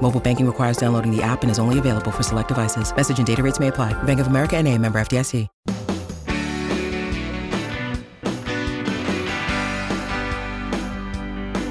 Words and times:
Mobile 0.00 0.20
banking 0.20 0.46
requires 0.46 0.78
downloading 0.78 1.14
the 1.14 1.22
app 1.22 1.42
and 1.42 1.50
is 1.50 1.58
only 1.58 1.78
available 1.78 2.10
for 2.10 2.22
select 2.22 2.48
devices. 2.48 2.94
Message 2.94 3.18
and 3.18 3.26
data 3.26 3.42
rates 3.42 3.60
may 3.60 3.68
apply. 3.68 3.92
Bank 4.04 4.18
of 4.20 4.28
America 4.28 4.56
and 4.56 4.66
a 4.66 4.78
member 4.78 4.98
FDIC. 4.98 5.46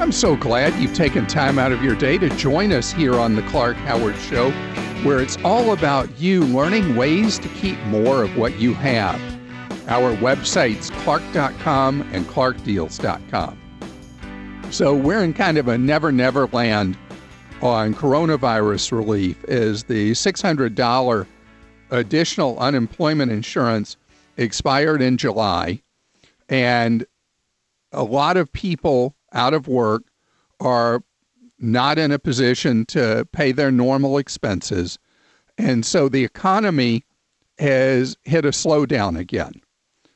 I'm 0.07 0.13
so 0.13 0.37
glad 0.37 0.73
you've 0.75 0.93
taken 0.93 1.27
time 1.27 1.59
out 1.59 1.73
of 1.73 1.83
your 1.83 1.93
day 1.93 2.17
to 2.19 2.29
join 2.37 2.71
us 2.71 2.93
here 2.93 3.15
on 3.15 3.35
the 3.35 3.41
Clark 3.41 3.75
Howard 3.75 4.15
Show, 4.15 4.51
where 5.03 5.19
it's 5.19 5.37
all 5.43 5.73
about 5.73 6.07
you 6.17 6.45
learning 6.45 6.95
ways 6.95 7.37
to 7.39 7.49
keep 7.49 7.77
more 7.87 8.23
of 8.23 8.37
what 8.37 8.57
you 8.57 8.73
have. 8.75 9.19
Our 9.89 10.15
websites, 10.15 10.91
clark.com 11.03 12.09
and 12.13 12.25
clarkdeals.com. 12.25 13.59
So 14.71 14.95
we're 14.95 15.25
in 15.25 15.33
kind 15.33 15.57
of 15.57 15.67
a 15.67 15.77
never 15.77 16.09
never 16.13 16.47
land 16.47 16.97
on 17.61 17.93
coronavirus 17.93 18.91
relief 18.91 19.43
is 19.45 19.83
the 19.85 20.11
$600 20.11 21.25
additional 21.89 22.59
unemployment 22.59 23.31
insurance 23.31 23.97
expired 24.37 25.01
in 25.01 25.17
July. 25.17 25.81
And 26.49 27.05
a 27.91 28.03
lot 28.03 28.37
of 28.37 28.51
people 28.51 29.15
out 29.33 29.53
of 29.53 29.67
work 29.67 30.03
are 30.59 31.03
not 31.59 31.97
in 31.97 32.11
a 32.11 32.19
position 32.19 32.85
to 32.85 33.27
pay 33.31 33.51
their 33.51 33.71
normal 33.71 34.17
expenses. 34.17 34.99
And 35.57 35.85
so 35.85 36.07
the 36.07 36.23
economy 36.23 37.03
has 37.57 38.15
hit 38.23 38.45
a 38.45 38.49
slowdown 38.49 39.17
again. 39.17 39.53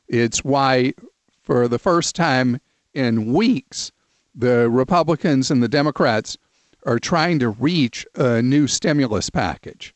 It's 0.08 0.44
why, 0.44 0.94
for 1.42 1.68
the 1.68 1.80
first 1.80 2.16
time 2.16 2.60
in 2.94 3.34
weeks, 3.34 3.92
the 4.36 4.70
Republicans 4.70 5.50
and 5.50 5.64
the 5.64 5.68
Democrats 5.68 6.38
are 6.86 7.00
trying 7.00 7.40
to 7.40 7.50
reach 7.50 8.06
a 8.16 8.42
new 8.42 8.68
stimulus 8.68 9.30
package. 9.30 9.94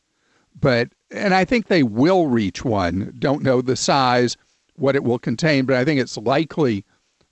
But, 0.59 0.89
and 1.11 1.33
I 1.33 1.45
think 1.45 1.67
they 1.67 1.83
will 1.83 2.27
reach 2.27 2.63
one. 2.63 3.13
Don't 3.19 3.43
know 3.43 3.61
the 3.61 3.75
size, 3.75 4.37
what 4.75 4.95
it 4.95 5.03
will 5.03 5.19
contain, 5.19 5.65
but 5.65 5.75
I 5.75 5.85
think 5.85 5.99
it's 5.99 6.17
likely 6.17 6.85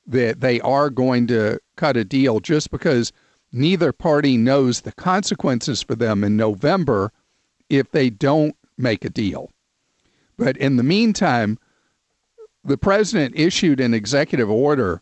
that 0.07 0.41
they 0.41 0.59
are 0.61 0.89
going 0.89 1.27
to 1.27 1.59
cut 1.75 1.97
a 1.97 2.03
deal 2.03 2.39
just 2.39 2.71
because 2.71 3.11
neither 3.51 3.91
party 3.91 4.37
knows 4.37 4.81
the 4.81 4.91
consequences 4.91 5.81
for 5.81 5.95
them 5.95 6.23
in 6.23 6.35
November 6.35 7.11
if 7.69 7.91
they 7.91 8.09
don't 8.09 8.55
make 8.77 9.05
a 9.05 9.09
deal. 9.09 9.51
But 10.37 10.57
in 10.57 10.77
the 10.77 10.83
meantime, 10.83 11.57
the 12.63 12.77
president 12.77 13.35
issued 13.37 13.79
an 13.79 13.93
executive 13.93 14.49
order 14.49 15.01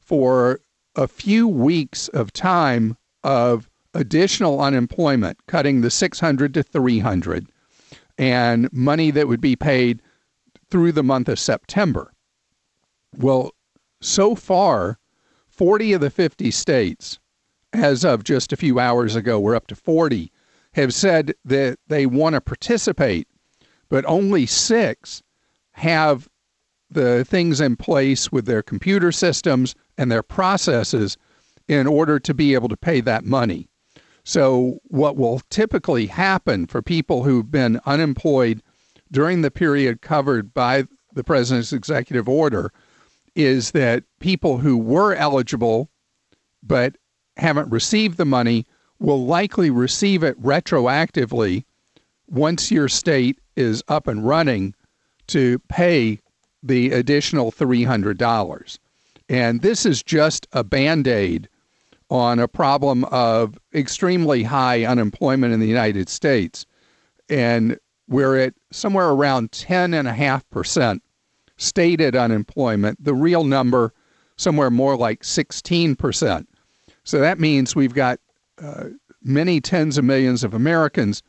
for 0.00 0.60
a 0.94 1.08
few 1.08 1.48
weeks 1.48 2.08
of 2.08 2.32
time 2.32 2.96
of 3.22 3.68
additional 3.96 4.60
unemployment, 4.60 5.38
cutting 5.46 5.80
the 5.80 5.90
600 5.90 6.54
to 6.54 6.62
300, 6.62 7.48
and 8.18 8.72
money 8.72 9.10
that 9.10 9.28
would 9.28 9.40
be 9.40 9.56
paid 9.56 10.02
through 10.70 10.92
the 10.92 11.02
month 11.02 11.28
of 11.28 11.38
September. 11.38 12.12
Well, 13.16 13.52
so 14.00 14.34
far, 14.34 14.98
40 15.48 15.94
of 15.94 16.00
the 16.02 16.10
50 16.10 16.50
states, 16.50 17.18
as 17.72 18.04
of 18.04 18.24
just 18.24 18.52
a 18.52 18.56
few 18.56 18.78
hours 18.78 19.16
ago, 19.16 19.40
we're 19.40 19.56
up 19.56 19.66
to 19.68 19.76
40, 19.76 20.30
have 20.74 20.92
said 20.92 21.34
that 21.44 21.78
they 21.88 22.04
want 22.04 22.34
to 22.34 22.40
participate, 22.40 23.26
but 23.88 24.04
only 24.06 24.44
six 24.44 25.22
have 25.72 26.28
the 26.90 27.24
things 27.24 27.60
in 27.60 27.76
place 27.76 28.30
with 28.30 28.46
their 28.46 28.62
computer 28.62 29.10
systems 29.10 29.74
and 29.96 30.12
their 30.12 30.22
processes 30.22 31.16
in 31.68 31.86
order 31.86 32.18
to 32.20 32.34
be 32.34 32.54
able 32.54 32.68
to 32.68 32.76
pay 32.76 33.00
that 33.00 33.24
money. 33.24 33.68
So, 34.28 34.80
what 34.88 35.16
will 35.16 35.40
typically 35.50 36.06
happen 36.06 36.66
for 36.66 36.82
people 36.82 37.22
who've 37.22 37.48
been 37.48 37.80
unemployed 37.86 38.60
during 39.12 39.42
the 39.42 39.52
period 39.52 40.02
covered 40.02 40.52
by 40.52 40.86
the 41.12 41.22
president's 41.22 41.72
executive 41.72 42.28
order 42.28 42.72
is 43.36 43.70
that 43.70 44.02
people 44.18 44.58
who 44.58 44.76
were 44.78 45.14
eligible 45.14 45.90
but 46.60 46.96
haven't 47.36 47.70
received 47.70 48.16
the 48.16 48.24
money 48.24 48.66
will 48.98 49.24
likely 49.24 49.70
receive 49.70 50.24
it 50.24 50.42
retroactively 50.42 51.64
once 52.26 52.72
your 52.72 52.88
state 52.88 53.38
is 53.54 53.80
up 53.86 54.08
and 54.08 54.26
running 54.26 54.74
to 55.28 55.60
pay 55.68 56.18
the 56.64 56.90
additional 56.90 57.52
$300. 57.52 58.78
And 59.28 59.62
this 59.62 59.86
is 59.86 60.02
just 60.02 60.48
a 60.52 60.64
band 60.64 61.06
aid 61.06 61.48
on 62.10 62.38
a 62.38 62.48
problem 62.48 63.04
of 63.06 63.58
extremely 63.74 64.42
high 64.42 64.84
unemployment 64.84 65.52
in 65.52 65.60
the 65.60 65.66
United 65.66 66.08
States. 66.08 66.64
And 67.28 67.78
we're 68.08 68.38
at 68.38 68.54
somewhere 68.70 69.08
around 69.08 69.50
10.5% 69.50 71.00
stated 71.56 72.14
unemployment, 72.14 73.02
the 73.02 73.14
real 73.14 73.44
number 73.44 73.92
somewhere 74.36 74.70
more 74.70 74.96
like 74.96 75.22
16%. 75.22 76.46
So 77.04 77.18
that 77.20 77.40
means 77.40 77.74
we've 77.74 77.94
got 77.94 78.20
uh, 78.62 78.84
many 79.22 79.60
tens 79.60 79.98
of 79.98 80.04
millions 80.04 80.44
of 80.44 80.54
Americans 80.54 81.22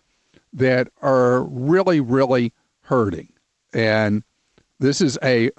that 0.53 0.89
are 1.01 1.43
really, 1.43 1.99
really 1.99 2.53
hurting. 2.81 3.31
And 3.73 4.23
this 4.79 5.01
is 5.01 5.17
a 5.23 5.51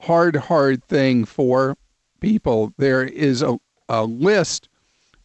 hard, 0.00 0.36
hard 0.36 0.84
thing 0.84 1.24
for 1.24 1.76
people. 2.20 2.72
There 2.78 3.04
is 3.04 3.42
a, 3.42 3.58
a 3.88 4.04
list 4.04 4.68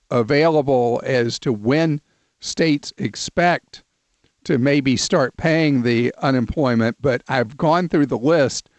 available 0.09 1.01
as 1.03 1.39
to 1.39 1.51
when 1.51 1.99
states 2.39 2.93
expect 2.97 3.83
to 4.43 4.57
maybe 4.57 4.97
start 4.97 5.35
paying 5.37 5.83
the 5.83 6.13
unemployment, 6.19 6.97
but 7.01 7.23
I've 7.27 7.57
gone 7.57 7.87
through 7.87 8.07
the 8.07 8.17
list 8.17 8.69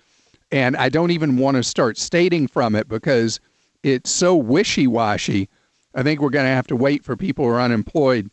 and 0.52 0.76
I 0.76 0.88
don't 0.88 1.10
even 1.10 1.38
want 1.38 1.56
to 1.56 1.62
start 1.62 1.98
stating 1.98 2.46
from 2.46 2.74
it 2.74 2.88
because 2.88 3.40
it's 3.82 4.10
so 4.10 4.36
wishy 4.36 4.86
washy. 4.86 5.48
I 5.94 6.02
think 6.02 6.20
we're 6.20 6.30
going 6.30 6.46
to 6.46 6.50
have 6.50 6.66
to 6.68 6.76
wait 6.76 7.04
for 7.04 7.16
people 7.16 7.44
who 7.44 7.50
are 7.52 7.60
unemployed 7.60 8.30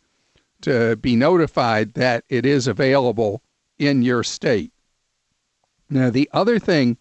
to 0.62 0.96
be 0.96 1.16
notified 1.16 1.94
that 1.94 2.24
it 2.28 2.46
is 2.46 2.66
available 2.66 3.42
in 3.78 4.02
your 4.02 4.22
state. 4.22 4.72
Now, 5.90 6.10
the 6.10 6.28
other 6.32 6.58
thing 6.58 6.96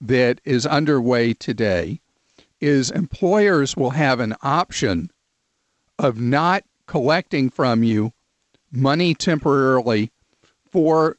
that 0.00 0.40
is 0.44 0.66
underway 0.66 1.34
today 1.34 2.00
is 2.60 2.90
employers 2.90 3.76
will 3.76 3.90
have 3.90 4.20
an 4.20 4.34
option 4.42 5.10
of 5.98 6.20
not 6.20 6.64
collecting 6.86 7.50
from 7.50 7.82
you 7.82 8.12
money 8.72 9.14
temporarily 9.14 10.10
for 10.70 11.16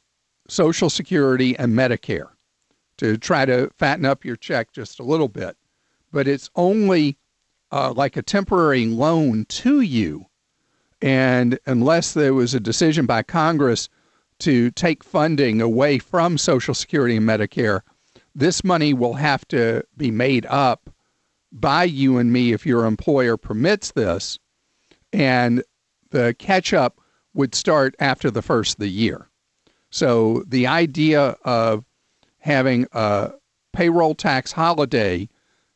Social 0.48 0.90
Security 0.90 1.56
and 1.58 1.74
Medicare 1.74 2.28
to 2.98 3.16
try 3.16 3.44
to 3.44 3.70
fatten 3.78 4.04
up 4.04 4.24
your 4.24 4.36
check 4.36 4.72
just 4.72 5.00
a 5.00 5.04
little 5.04 5.28
bit. 5.28 5.56
But 6.12 6.28
it's 6.28 6.50
only 6.56 7.16
uh, 7.70 7.92
like 7.92 8.16
a 8.16 8.22
temporary 8.22 8.86
loan 8.86 9.46
to 9.46 9.80
you. 9.80 10.26
And 11.00 11.58
unless 11.66 12.14
there 12.14 12.34
was 12.34 12.54
a 12.54 12.60
decision 12.60 13.06
by 13.06 13.22
Congress 13.22 13.88
to 14.40 14.70
take 14.72 15.02
funding 15.02 15.60
away 15.60 15.98
from 15.98 16.38
Social 16.38 16.74
Security 16.74 17.16
and 17.16 17.26
Medicare, 17.26 17.80
this 18.34 18.62
money 18.62 18.94
will 18.94 19.14
have 19.14 19.46
to 19.48 19.84
be 19.96 20.10
made 20.10 20.46
up 20.46 20.90
by 21.52 21.84
you 21.84 22.18
and 22.18 22.32
me 22.32 22.52
if 22.52 22.66
your 22.66 22.86
employer 22.86 23.36
permits 23.36 23.92
this. 23.92 24.38
And 25.12 25.62
the 26.10 26.34
catch 26.38 26.72
up 26.72 27.00
would 27.34 27.54
start 27.54 27.94
after 27.98 28.30
the 28.30 28.42
first 28.42 28.74
of 28.74 28.80
the 28.80 28.88
year. 28.88 29.28
So 29.90 30.42
the 30.46 30.66
idea 30.66 31.36
of 31.44 31.84
having 32.38 32.86
a 32.92 33.32
payroll 33.72 34.14
tax 34.14 34.52
holiday 34.52 35.28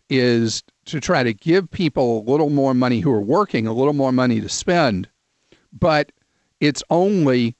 is 0.08 0.62
to 0.86 1.00
try 1.00 1.22
to 1.22 1.34
give 1.34 1.70
people 1.70 2.20
a 2.20 2.28
little 2.30 2.50
more 2.50 2.74
money 2.74 3.00
who 3.00 3.10
are 3.12 3.20
working, 3.20 3.66
a 3.66 3.72
little 3.72 3.92
more 3.92 4.12
money 4.12 4.40
to 4.40 4.48
spend, 4.48 5.08
but 5.72 6.12
it's 6.60 6.82
only 6.90 7.56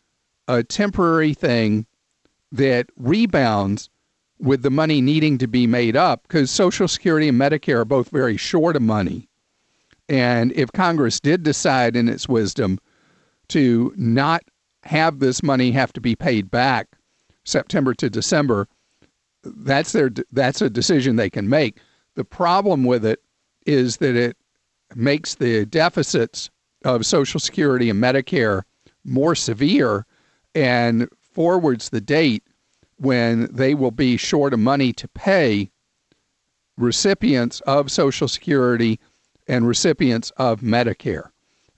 a 0.49 0.63
temporary 0.63 1.35
thing 1.35 1.87
that 2.53 2.89
rebounds 2.97 3.91
with 4.39 4.63
the 4.63 4.71
money 4.71 5.01
needing 5.01 5.39
to 5.39 5.47
be 5.47 5.67
made 5.67 5.97
up 5.97 6.23
because 6.23 6.51
Social 6.51 6.89
Security 6.89 7.29
and 7.29 7.41
Medicare 7.41 7.81
are 7.81 7.85
both 7.85 8.11
very 8.11 8.37
short 8.37 8.77
of 8.77 8.83
money. 8.83 9.29
And 10.09 10.53
if 10.53 10.71
Congress 10.73 11.19
did 11.21 11.43
decide 11.43 11.97
in 11.97 12.09
its 12.09 12.29
wisdom 12.29 12.79
to 13.49 13.93
not 13.97 14.45
have 14.85 15.19
this 15.19 15.43
money 15.43 15.73
have 15.73 15.93
to 15.95 16.01
be 16.01 16.15
paid 16.15 16.51
back 16.51 16.89
September 17.45 17.95
to 17.95 18.11
December, 18.11 18.69
that's 19.43 19.93
their 19.93 20.11
that's 20.33 20.61
a 20.61 20.71
decision 20.71 21.17
they 21.17 21.31
can 21.31 21.49
make. 21.49 21.79
The 22.15 22.25
problem 22.25 22.85
with 22.85 23.05
it 23.05 23.21
is 23.67 23.99
that 23.99 24.17
it 24.17 24.37
makes 24.95 25.35
the 25.35 25.67
deficits 25.67 26.51
of 26.85 27.07
Social 27.07 27.41
Security 27.41 27.91
and 27.91 28.03
Medicare 28.03 28.63
more 29.05 29.35
severe 29.35 30.07
and 30.55 31.09
forwards 31.33 31.91
the 31.91 32.01
date 32.01 32.43
when 32.99 33.49
they 33.53 33.75
will 33.75 33.91
be 33.91 34.17
short 34.17 34.53
of 34.53 34.59
money 34.59 34.93
to 34.93 35.09
pay 35.09 35.71
recipients 36.77 37.61
of 37.63 37.91
Social 37.91 38.29
Security 38.29 38.99
and 39.49 39.67
recipients 39.67 40.31
of 40.37 40.61
Medicare. 40.61 41.31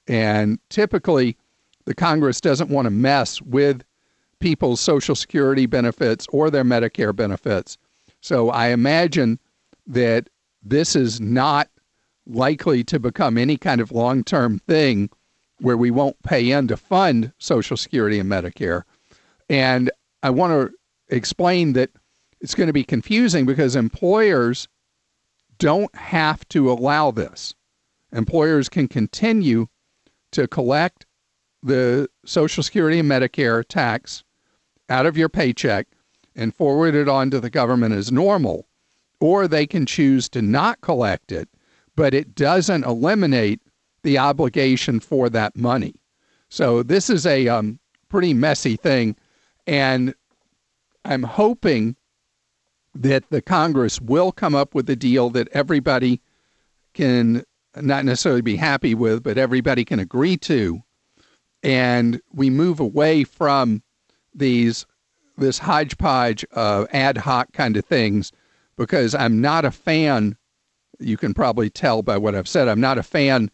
And 0.07 0.59
typically, 0.71 1.37
the 1.85 1.95
Congress 1.95 2.41
doesn't 2.41 2.71
want 2.71 2.87
to 2.87 2.91
mess 2.91 3.41
with 3.43 3.83
people's 4.41 4.81
Social 4.81 5.15
Security 5.15 5.67
benefits 5.67 6.27
or 6.33 6.51
their 6.51 6.65
Medicare 6.65 7.15
benefits. 7.15 7.77
So 8.21 8.51
I 8.51 8.69
imagine 8.69 9.39
that 9.87 10.29
this 10.63 10.97
is 10.97 11.21
not 11.21 11.69
likely 12.27 12.85
to 12.85 12.99
become 12.99 13.39
any 13.39 13.57
kind 13.57 13.81
of 13.81 13.93
long 13.93 14.23
term 14.23 14.59
thing 14.61 15.11
where 15.61 15.77
we 15.77 15.91
won't 15.91 16.23
pay 16.23 16.51
in 16.51 16.69
to 16.69 16.77
fund 16.77 17.33
Social 17.39 17.77
Security 17.77 18.19
and 18.19 18.31
Medicare. 18.31 18.83
And 19.49 19.91
I 20.23 20.31
want 20.31 20.53
to 20.53 20.78
explain 21.09 21.73
that 21.75 21.91
it's 22.41 22.55
going 22.55 22.67
to 22.69 22.73
be 22.73 22.85
confusing 22.85 23.47
because 23.47 23.77
employers 23.77 24.69
don't 25.59 25.95
have 25.95 26.49
to 26.49 26.71
allow 26.71 27.11
this. 27.11 27.55
Employers 28.13 28.69
can 28.69 28.89
continue 28.89 29.67
to 30.33 30.47
collect 30.47 31.07
the 31.63 32.09
Social 32.25 32.63
Security 32.63 32.99
and 32.99 33.11
Medicare 33.11 33.65
tax 33.67 34.23
out 34.89 35.07
of 35.07 35.17
your 35.17 35.29
paycheck 35.29 35.89
and 36.37 36.55
forward 36.55 36.95
it 36.95 37.09
on 37.09 37.31
to 37.31 37.41
the 37.41 37.51
government 37.51 37.95
as 37.95 38.13
normal, 38.13 38.69
or 39.21 39.49
they 39.49 39.67
can 39.67 39.85
choose 39.85 40.29
to 40.29 40.41
not 40.41 40.81
collect 40.81 41.33
it, 41.33 41.49
but 41.97 42.15
it 42.15 42.35
doesn't 42.35 42.85
eliminate 42.85 43.61
the 44.05 44.19
obligation 44.19 45.01
for 45.01 45.29
that 45.29 45.57
money. 45.57 45.95
So 46.49 46.83
this 46.83 47.11
is 47.11 47.27
a 47.27 47.49
um, 47.49 47.81
pretty 48.09 48.33
messy 48.33 48.77
thing, 48.77 49.17
and 49.67 50.15
I'm 51.09 51.23
hoping 51.23 51.97
that 52.95 53.31
the 53.31 53.41
Congress 53.41 53.99
will 53.99 54.31
come 54.31 54.55
up 54.55 54.75
with 54.75 54.89
a 54.91 54.97
deal 54.97 55.31
that 55.31 55.49
everybody 55.53 56.21
can 56.93 57.45
not 57.75 58.05
necessarily 58.05 58.43
be 58.43 58.57
happy 58.57 58.95
with, 58.95 59.23
but 59.23 59.39
everybody 59.39 59.85
can 59.87 59.99
agree 59.99 60.37
to, 60.37 60.83
and 61.63 62.21
we 62.33 62.51
move 62.51 62.79
away 62.79 63.25
from 63.25 63.83
these 64.35 64.87
this 65.39 65.59
hodgepodge 65.59 66.45
of 66.53 66.89
ad 66.93 67.17
hoc 67.17 67.53
kind 67.53 67.77
of 67.77 67.85
things 67.85 68.33
because 68.77 69.15
I'm 69.15 69.41
not 69.41 69.65
a 69.65 69.71
fan. 69.71 70.37
You 70.99 71.17
can 71.17 71.33
probably 71.33 71.71
tell 71.71 72.03
by 72.03 72.19
what 72.19 72.35
I've 72.35 72.49
said. 72.49 72.69
I'm 72.69 72.81
not 72.81 72.99
a 72.99 73.05
fan 73.05 73.51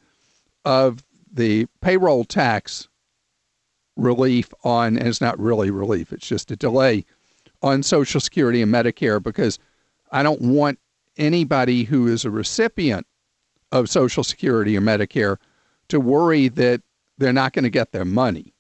of 0.65 1.05
the 1.31 1.67
payroll 1.83 2.25
tax 2.25 2.89
relief 3.97 4.53
on, 4.65 4.97
and 4.97 5.07
it's 5.07 5.21
not 5.21 5.39
really 5.39 5.71
relief, 5.71 6.13
it's 6.13 6.27
just 6.27 6.51
a 6.51 6.57
delay 6.57 7.05
on 7.65 7.83
Social 7.83 8.21
Security 8.21 8.61
and 8.61 8.73
Medicare 8.73 9.21
because 9.23 9.59
I 10.13 10.23
don't 10.23 10.43
want 10.43 10.79
anybody 11.17 11.85
who 11.85 12.07
is 12.07 12.27
a 12.27 12.31
recipient 12.31 13.07
of 13.73 13.89
Social 13.89 14.23
Security 14.23 14.77
or 14.77 14.83
Medicare 14.83 15.39
to 15.89 15.99
worry 15.99 16.49
that 16.49 16.83
they're 17.17 17.33
not 17.33 17.55
going 17.55 17.63
to 17.63 17.71
get 17.71 17.93
their 17.93 18.05
money. 18.05 18.53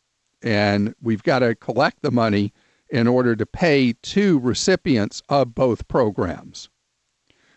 And 0.42 0.94
we've 1.02 1.22
got 1.22 1.40
to 1.40 1.54
collect 1.54 2.00
the 2.00 2.10
money 2.10 2.54
in 2.88 3.06
order 3.06 3.36
to 3.36 3.44
pay 3.44 3.92
to 3.92 4.38
recipients 4.38 5.22
of 5.28 5.54
both 5.54 5.86
programs. 5.86 6.70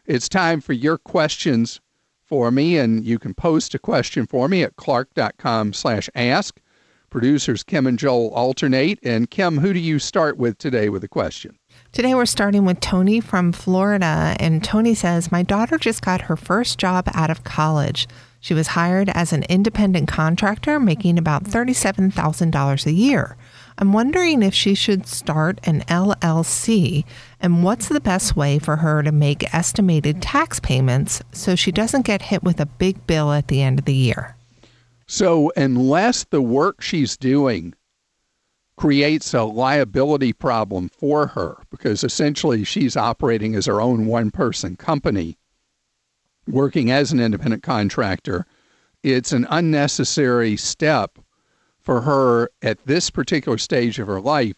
It's 0.05 0.27
time 0.27 0.59
for 0.59 0.73
your 0.73 0.97
questions 0.97 1.79
for 2.25 2.51
me, 2.51 2.77
and 2.77 3.05
you 3.05 3.19
can 3.19 3.33
post 3.33 3.73
a 3.73 3.79
question 3.79 4.25
for 4.25 4.49
me 4.49 4.63
at 4.63 4.75
clark.com 4.75 5.71
slash 5.71 6.09
ask. 6.13 6.59
Producers 7.09 7.63
Kim 7.63 7.87
and 7.87 7.97
Joel 7.97 8.29
alternate. 8.33 8.99
And 9.03 9.29
Kim, 9.29 9.59
who 9.59 9.73
do 9.73 9.79
you 9.79 9.99
start 9.99 10.37
with 10.37 10.57
today 10.57 10.89
with 10.89 11.03
a 11.03 11.07
question? 11.07 11.57
Today 11.91 12.13
we're 12.13 12.25
starting 12.25 12.65
with 12.65 12.79
Tony 12.79 13.19
from 13.19 13.51
Florida. 13.51 14.35
And 14.39 14.63
Tony 14.63 14.93
says, 14.93 15.31
My 15.31 15.43
daughter 15.43 15.77
just 15.77 16.01
got 16.01 16.21
her 16.21 16.35
first 16.35 16.77
job 16.77 17.09
out 17.13 17.29
of 17.29 17.43
college. 17.43 18.07
She 18.39 18.53
was 18.53 18.67
hired 18.67 19.09
as 19.09 19.33
an 19.33 19.43
independent 19.43 20.07
contractor, 20.07 20.79
making 20.79 21.17
about 21.17 21.43
$37,000 21.43 22.85
a 22.85 22.91
year. 22.91 23.35
I'm 23.79 23.93
wondering 23.93 24.41
if 24.41 24.53
she 24.53 24.73
should 24.73 25.07
start 25.07 25.59
an 25.63 25.81
LLC 25.81 27.03
and 27.39 27.63
what's 27.63 27.89
the 27.89 27.99
best 27.99 28.35
way 28.35 28.57
for 28.59 28.77
her 28.77 29.03
to 29.03 29.11
make 29.11 29.53
estimated 29.53 30.21
tax 30.21 30.59
payments 30.59 31.21
so 31.31 31.55
she 31.55 31.71
doesn't 31.71 32.05
get 32.05 32.21
hit 32.21 32.43
with 32.43 32.59
a 32.59 32.65
big 32.65 33.05
bill 33.05 33.33
at 33.33 33.49
the 33.49 33.61
end 33.61 33.79
of 33.79 33.85
the 33.85 33.93
year. 33.93 34.36
So, 35.07 35.53
unless 35.55 36.25
the 36.25 36.41
work 36.41 36.81
she's 36.81 37.15
doing 37.15 37.73
creates 38.75 39.33
a 39.33 39.43
liability 39.43 40.33
problem 40.33 40.89
for 40.89 41.27
her, 41.27 41.57
because 41.71 42.03
essentially 42.03 42.63
she's 42.63 42.97
operating 42.97 43.55
as 43.55 43.65
her 43.65 43.81
own 43.81 44.05
one 44.05 44.31
person 44.31 44.75
company, 44.75 45.37
working 46.45 46.91
as 46.91 47.11
an 47.11 47.19
independent 47.19 47.63
contractor, 47.63 48.45
it's 49.01 49.31
an 49.31 49.47
unnecessary 49.49 50.57
step 50.57 51.17
for 51.79 52.01
her 52.01 52.49
at 52.61 52.85
this 52.85 53.09
particular 53.09 53.57
stage 53.57 53.99
of 53.99 54.07
her 54.07 54.19
life 54.19 54.57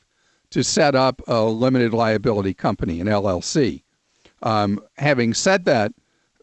to 0.50 0.63
set 0.63 0.95
up 0.95 1.22
a 1.28 1.44
limited 1.44 1.94
liability 1.94 2.56
company, 2.56 3.00
an 3.00 3.07
LLC. 3.07 3.84
Um, 4.42 4.81
having 4.98 5.36
said 5.36 5.66
that, 5.66 5.94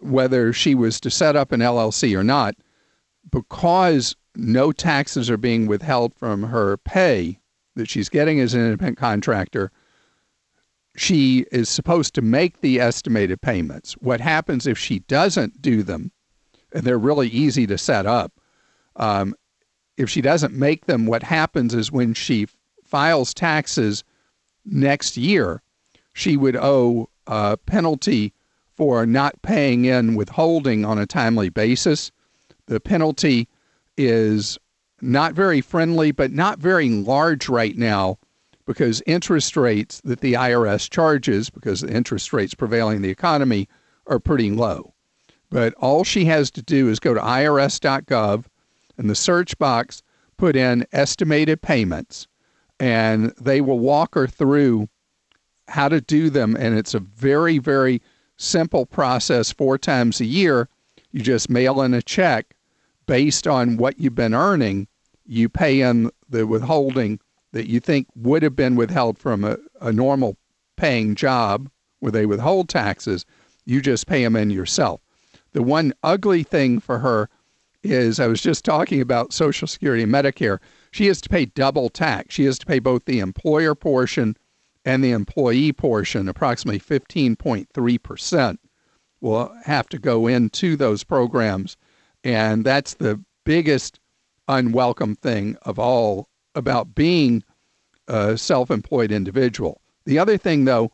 whether 0.00 0.52
she 0.52 0.76
was 0.76 1.00
to 1.00 1.10
set 1.10 1.34
up 1.34 1.50
an 1.50 1.60
LLC 1.60 2.16
or 2.16 2.22
not, 2.22 2.54
because 3.30 4.16
no 4.34 4.72
taxes 4.72 5.30
are 5.30 5.36
being 5.36 5.66
withheld 5.66 6.14
from 6.14 6.44
her 6.44 6.76
pay 6.78 7.38
that 7.74 7.88
she's 7.88 8.08
getting 8.08 8.40
as 8.40 8.54
an 8.54 8.64
independent 8.64 8.98
contractor, 8.98 9.70
she 10.96 11.46
is 11.52 11.68
supposed 11.68 12.14
to 12.14 12.22
make 12.22 12.60
the 12.60 12.80
estimated 12.80 13.40
payments. 13.40 13.92
What 13.94 14.20
happens 14.20 14.66
if 14.66 14.78
she 14.78 15.00
doesn't 15.00 15.60
do 15.60 15.82
them, 15.82 16.10
and 16.72 16.84
they're 16.84 16.98
really 16.98 17.28
easy 17.28 17.66
to 17.66 17.76
set 17.78 18.06
up, 18.06 18.32
um, 18.96 19.34
if 19.96 20.10
she 20.10 20.20
doesn't 20.20 20.54
make 20.54 20.86
them, 20.86 21.06
what 21.06 21.22
happens 21.22 21.74
is 21.74 21.92
when 21.92 22.14
she 22.14 22.46
files 22.84 23.34
taxes 23.34 24.04
next 24.64 25.16
year, 25.16 25.62
she 26.12 26.36
would 26.36 26.56
owe 26.56 27.08
a 27.26 27.56
penalty 27.56 28.32
for 28.74 29.06
not 29.06 29.40
paying 29.42 29.84
in 29.84 30.14
withholding 30.14 30.84
on 30.84 30.98
a 30.98 31.06
timely 31.06 31.48
basis. 31.48 32.10
The 32.66 32.80
penalty 32.80 33.48
is 33.96 34.58
not 35.00 35.34
very 35.34 35.60
friendly, 35.60 36.10
but 36.10 36.32
not 36.32 36.58
very 36.58 36.88
large 36.88 37.48
right 37.48 37.76
now 37.76 38.18
because 38.66 39.02
interest 39.06 39.56
rates 39.56 40.00
that 40.02 40.20
the 40.20 40.32
IRS 40.32 40.90
charges, 40.90 41.48
because 41.48 41.80
the 41.80 41.94
interest 41.94 42.32
rates 42.32 42.54
prevailing 42.54 42.96
in 42.96 43.02
the 43.02 43.10
economy, 43.10 43.68
are 44.08 44.18
pretty 44.18 44.50
low. 44.50 44.94
But 45.50 45.74
all 45.74 46.02
she 46.02 46.24
has 46.24 46.50
to 46.52 46.62
do 46.62 46.88
is 46.88 46.98
go 46.98 47.14
to 47.14 47.20
irs.gov 47.20 48.44
in 48.98 49.06
the 49.06 49.14
search 49.14 49.56
box, 49.58 50.02
put 50.36 50.56
in 50.56 50.86
estimated 50.92 51.62
payments, 51.62 52.26
and 52.80 53.32
they 53.40 53.60
will 53.60 53.78
walk 53.78 54.14
her 54.16 54.26
through 54.26 54.88
how 55.68 55.88
to 55.88 56.00
do 56.00 56.30
them. 56.30 56.56
And 56.56 56.76
it's 56.76 56.94
a 56.94 57.00
very, 57.00 57.58
very 57.58 58.02
simple 58.36 58.86
process 58.86 59.52
four 59.52 59.78
times 59.78 60.20
a 60.20 60.24
year. 60.24 60.68
You 61.12 61.22
just 61.22 61.48
mail 61.48 61.80
in 61.80 61.94
a 61.94 62.02
check 62.02 62.55
based 63.06 63.46
on 63.46 63.76
what 63.76 63.98
you've 63.98 64.14
been 64.14 64.34
earning. 64.34 64.88
You 65.24 65.48
pay 65.48 65.80
in 65.80 66.10
the 66.28 66.46
withholding 66.46 67.20
that 67.52 67.68
you 67.68 67.80
think 67.80 68.06
would 68.14 68.42
have 68.42 68.56
been 68.56 68.76
withheld 68.76 69.18
from 69.18 69.44
a, 69.44 69.56
a 69.80 69.92
normal 69.92 70.36
paying 70.76 71.14
job 71.14 71.70
where 72.00 72.12
they 72.12 72.26
withhold 72.26 72.68
taxes. 72.68 73.24
You 73.64 73.80
just 73.80 74.06
pay 74.06 74.22
them 74.22 74.36
in 74.36 74.50
yourself. 74.50 75.00
The 75.52 75.62
one 75.62 75.94
ugly 76.02 76.42
thing 76.42 76.80
for 76.80 76.98
her 76.98 77.30
is 77.82 78.20
I 78.20 78.26
was 78.26 78.42
just 78.42 78.64
talking 78.64 79.00
about 79.00 79.32
Social 79.32 79.66
Security 79.66 80.02
and 80.02 80.12
Medicare. 80.12 80.58
She 80.90 81.06
has 81.06 81.20
to 81.22 81.28
pay 81.28 81.46
double 81.46 81.88
tax. 81.88 82.34
She 82.34 82.44
has 82.44 82.58
to 82.58 82.66
pay 82.66 82.78
both 82.78 83.04
the 83.04 83.20
employer 83.20 83.74
portion 83.74 84.36
and 84.84 85.02
the 85.02 85.10
employee 85.10 85.72
portion, 85.72 86.28
approximately 86.28 86.78
15.3%, 86.78 88.58
will 89.20 89.54
have 89.64 89.88
to 89.88 89.98
go 89.98 90.26
into 90.26 90.76
those 90.76 91.04
programs. 91.04 91.76
And 92.26 92.64
that's 92.64 92.94
the 92.94 93.22
biggest 93.44 94.00
unwelcome 94.48 95.14
thing 95.14 95.56
of 95.62 95.78
all 95.78 96.28
about 96.56 96.92
being 96.92 97.44
a 98.08 98.36
self 98.36 98.68
employed 98.68 99.12
individual. 99.12 99.80
The 100.06 100.18
other 100.18 100.36
thing, 100.36 100.64
though, 100.64 100.90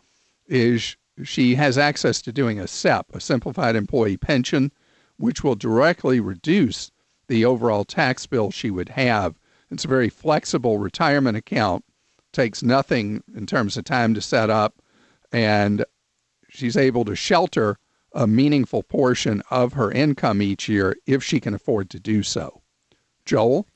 is 0.46 0.94
she 1.24 1.54
has 1.54 1.78
access 1.78 2.20
to 2.22 2.32
doing 2.32 2.60
a 2.60 2.68
SEP, 2.68 3.14
a 3.14 3.20
simplified 3.20 3.76
employee 3.76 4.18
pension 4.18 4.72
which 5.16 5.42
will 5.42 5.54
directly 5.54 6.20
reduce 6.20 6.90
the 7.28 7.46
overall 7.46 7.86
tax 7.86 8.26
bill 8.26 8.50
she 8.50 8.70
would 8.70 8.90
have. 8.90 9.34
It's 9.70 9.86
a 9.86 9.88
very 9.88 10.10
flexible 10.10 10.76
retirement 10.76 11.38
account, 11.38 11.82
takes 12.32 12.62
nothing 12.62 13.24
in 13.34 13.46
terms 13.46 13.78
of 13.78 13.84
time 13.84 14.12
to 14.12 14.20
set 14.20 14.50
up, 14.50 14.82
and 15.32 15.86
she's 16.50 16.76
able 16.76 17.06
to 17.06 17.16
shelter 17.16 17.78
a 18.14 18.26
meaningful 18.26 18.83
portion 18.83 19.42
of 19.50 19.73
her 19.75 19.90
income 19.90 20.42
each 20.42 20.69
year 20.69 20.97
if 21.07 21.23
she 21.23 21.40
can 21.40 21.54
afford 21.54 21.90
to 21.90 22.00
do 22.00 22.23
so. 22.23 22.62
Joel? 23.25 23.66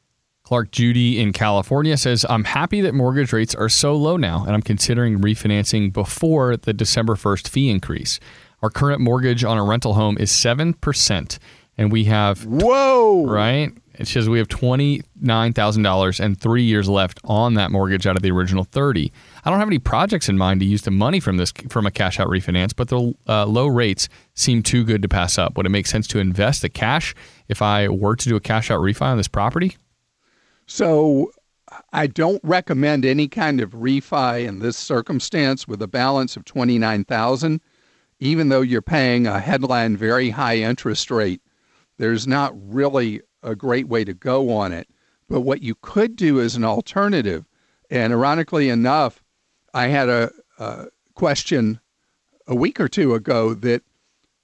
Clark 0.43 0.71
Judy 0.71 1.21
in 1.21 1.33
California 1.33 1.97
says, 1.97 2.25
I'm 2.28 2.45
happy 2.45 2.81
that 2.83 2.95
mortgage 2.95 3.33
rates 3.33 3.55
are 3.55 3.69
so 3.69 3.97
low 3.97 4.16
now, 4.16 4.45
and 4.45 4.55
I'm 4.55 4.62
considering 4.62 5.19
refinancing 5.19 5.93
before 5.93 6.57
the 6.57 6.73
December 6.73 7.16
1st 7.16 7.49
fee 7.49 7.69
increase. 7.69 8.21
Our 8.62 8.71
current 8.71 9.00
mortgage 9.00 9.43
on 9.43 9.59
a 9.59 9.64
rental 9.64 9.95
home 9.95 10.16
is 10.19 10.31
7%, 10.31 11.38
and 11.76 11.90
we 11.90 12.05
have. 12.05 12.47
Whoa! 12.47 13.26
Right? 13.26 13.73
It 13.98 14.08
says 14.08 14.28
we 14.28 14.38
have 14.38 14.48
$29,000 14.48 16.20
and 16.20 16.40
three 16.40 16.62
years 16.62 16.88
left 16.88 17.18
on 17.24 17.54
that 17.54 17.70
mortgage 17.70 18.06
out 18.06 18.16
of 18.16 18.22
the 18.22 18.30
original 18.30 18.64
30. 18.64 19.12
I 19.44 19.50
don't 19.50 19.58
have 19.58 19.68
any 19.68 19.78
projects 19.78 20.28
in 20.28 20.36
mind 20.36 20.60
to 20.60 20.66
use 20.66 20.82
the 20.82 20.90
money 20.90 21.20
from 21.20 21.36
this 21.36 21.52
from 21.70 21.86
a 21.86 21.90
cash 21.90 22.20
out 22.20 22.28
refinance, 22.28 22.74
but 22.74 22.88
the 22.88 23.14
uh, 23.28 23.46
low 23.46 23.66
rates 23.66 24.08
seem 24.34 24.62
too 24.62 24.84
good 24.84 25.02
to 25.02 25.08
pass 25.08 25.38
up. 25.38 25.56
Would 25.56 25.66
it 25.66 25.70
make 25.70 25.86
sense 25.86 26.06
to 26.08 26.18
invest 26.18 26.62
the 26.62 26.68
cash 26.68 27.14
if 27.48 27.62
I 27.62 27.88
were 27.88 28.16
to 28.16 28.28
do 28.28 28.36
a 28.36 28.40
cash 28.40 28.70
out 28.70 28.80
refi 28.80 29.02
on 29.02 29.16
this 29.16 29.28
property? 29.28 29.76
So 30.66 31.32
I 31.92 32.06
don't 32.06 32.40
recommend 32.42 33.04
any 33.04 33.28
kind 33.28 33.60
of 33.60 33.70
refi 33.70 34.46
in 34.46 34.58
this 34.58 34.76
circumstance 34.76 35.66
with 35.66 35.80
a 35.82 35.88
balance 35.88 36.36
of 36.36 36.44
29,000 36.44 37.60
even 38.20 38.48
though 38.48 38.60
you're 38.60 38.82
paying 38.82 39.26
a 39.26 39.40
headline 39.40 39.96
very 39.96 40.30
high 40.30 40.56
interest 40.56 41.10
rate. 41.10 41.40
There's 41.98 42.26
not 42.26 42.52
really 42.56 43.20
a 43.43 43.55
great 43.55 43.88
way 43.88 44.05
to 44.05 44.14
go 44.14 44.50
on 44.50 44.73
it. 44.73 44.88
But 45.28 45.40
what 45.40 45.62
you 45.62 45.75
could 45.75 46.16
do 46.16 46.40
as 46.40 46.55
an 46.57 46.64
alternative, 46.64 47.47
and 47.90 48.12
ironically 48.12 48.69
enough, 48.69 49.23
I 49.75 49.88
had 49.88 50.09
a, 50.09 50.31
a 50.59 50.87
question 51.14 51.81
a 52.47 52.55
week 52.55 52.81
or 52.81 52.88
two 52.88 53.14
ago 53.14 53.55
that 53.55 53.83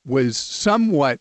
was 0.04 0.36
somewhat 0.36 1.20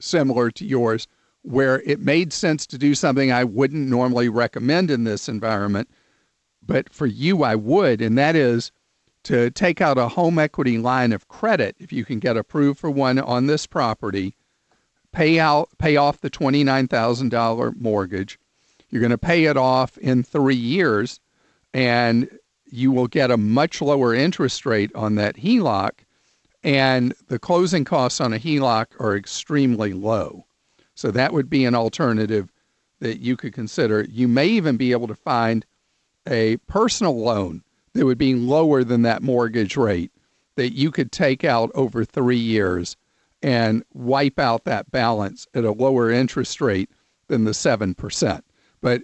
similar 0.00 0.50
to 0.50 0.64
yours 0.64 1.08
where 1.42 1.80
it 1.82 2.00
made 2.00 2.32
sense 2.32 2.66
to 2.66 2.78
do 2.78 2.94
something 2.94 3.32
I 3.32 3.44
wouldn't 3.44 3.88
normally 3.88 4.28
recommend 4.28 4.90
in 4.90 5.04
this 5.04 5.28
environment, 5.28 5.88
but 6.64 6.92
for 6.92 7.06
you, 7.06 7.42
I 7.42 7.54
would, 7.54 8.02
and 8.02 8.18
that 8.18 8.36
is 8.36 8.70
to 9.24 9.50
take 9.50 9.80
out 9.80 9.98
a 9.98 10.08
home 10.08 10.38
equity 10.38 10.78
line 10.78 11.12
of 11.12 11.28
credit 11.28 11.76
if 11.78 11.92
you 11.92 12.04
can 12.04 12.18
get 12.18 12.36
approved 12.36 12.78
for 12.78 12.90
one 12.90 13.18
on 13.18 13.46
this 13.46 13.66
property, 13.66 14.36
pay 15.12 15.38
out, 15.38 15.68
pay 15.78 15.96
off 15.96 16.20
the 16.20 16.30
$29,000 16.30 17.80
mortgage. 17.80 18.38
You're 18.90 19.00
going 19.00 19.10
to 19.10 19.18
pay 19.18 19.44
it 19.44 19.56
off 19.56 19.98
in 19.98 20.22
three 20.22 20.54
years, 20.54 21.20
and 21.74 22.28
you 22.70 22.90
will 22.90 23.06
get 23.06 23.30
a 23.30 23.36
much 23.36 23.80
lower 23.80 24.14
interest 24.14 24.64
rate 24.66 24.90
on 24.94 25.16
that 25.16 25.36
HELOC, 25.36 25.90
and 26.62 27.14
the 27.28 27.38
closing 27.38 27.84
costs 27.84 28.20
on 28.20 28.32
a 28.32 28.38
HELOC 28.38 28.86
are 28.98 29.16
extremely 29.16 29.92
low. 29.92 30.46
So 30.94 31.10
that 31.10 31.32
would 31.32 31.48
be 31.48 31.64
an 31.64 31.74
alternative 31.74 32.52
that 33.00 33.20
you 33.20 33.36
could 33.36 33.52
consider. 33.52 34.04
You 34.10 34.26
may 34.26 34.46
even 34.48 34.76
be 34.76 34.92
able 34.92 35.06
to 35.06 35.14
find 35.14 35.64
a 36.26 36.56
personal 36.66 37.18
loan 37.18 37.62
that 37.94 38.04
would 38.04 38.18
be 38.18 38.34
lower 38.34 38.84
than 38.84 39.02
that 39.02 39.22
mortgage 39.22 39.76
rate 39.76 40.10
that 40.56 40.72
you 40.72 40.90
could 40.90 41.12
take 41.12 41.44
out 41.44 41.70
over 41.74 42.04
three 42.04 42.36
years 42.36 42.96
and 43.42 43.84
wipe 43.92 44.38
out 44.38 44.64
that 44.64 44.90
balance 44.90 45.46
at 45.54 45.64
a 45.64 45.72
lower 45.72 46.10
interest 46.10 46.60
rate 46.60 46.90
than 47.28 47.44
the 47.44 47.52
7%. 47.52 48.42
But 48.80 49.02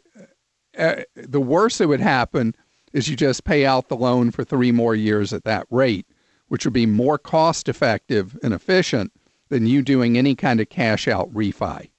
uh, 0.76 1.02
the 1.14 1.40
worst 1.40 1.78
that 1.78 1.88
would 1.88 2.00
happen 2.00 2.54
is 2.92 3.08
you 3.08 3.16
just 3.16 3.44
pay 3.44 3.66
out 3.66 3.88
the 3.88 3.96
loan 3.96 4.30
for 4.30 4.44
three 4.44 4.72
more 4.72 4.94
years 4.94 5.32
at 5.32 5.44
that 5.44 5.66
rate, 5.70 6.06
which 6.48 6.64
would 6.64 6.74
be 6.74 6.86
more 6.86 7.18
cost 7.18 7.68
effective 7.68 8.38
and 8.42 8.54
efficient 8.54 9.12
than 9.48 9.66
you 9.66 9.82
doing 9.82 10.16
any 10.16 10.34
kind 10.34 10.60
of 10.60 10.68
cash 10.68 11.06
out 11.06 11.32
refi. 11.32 11.90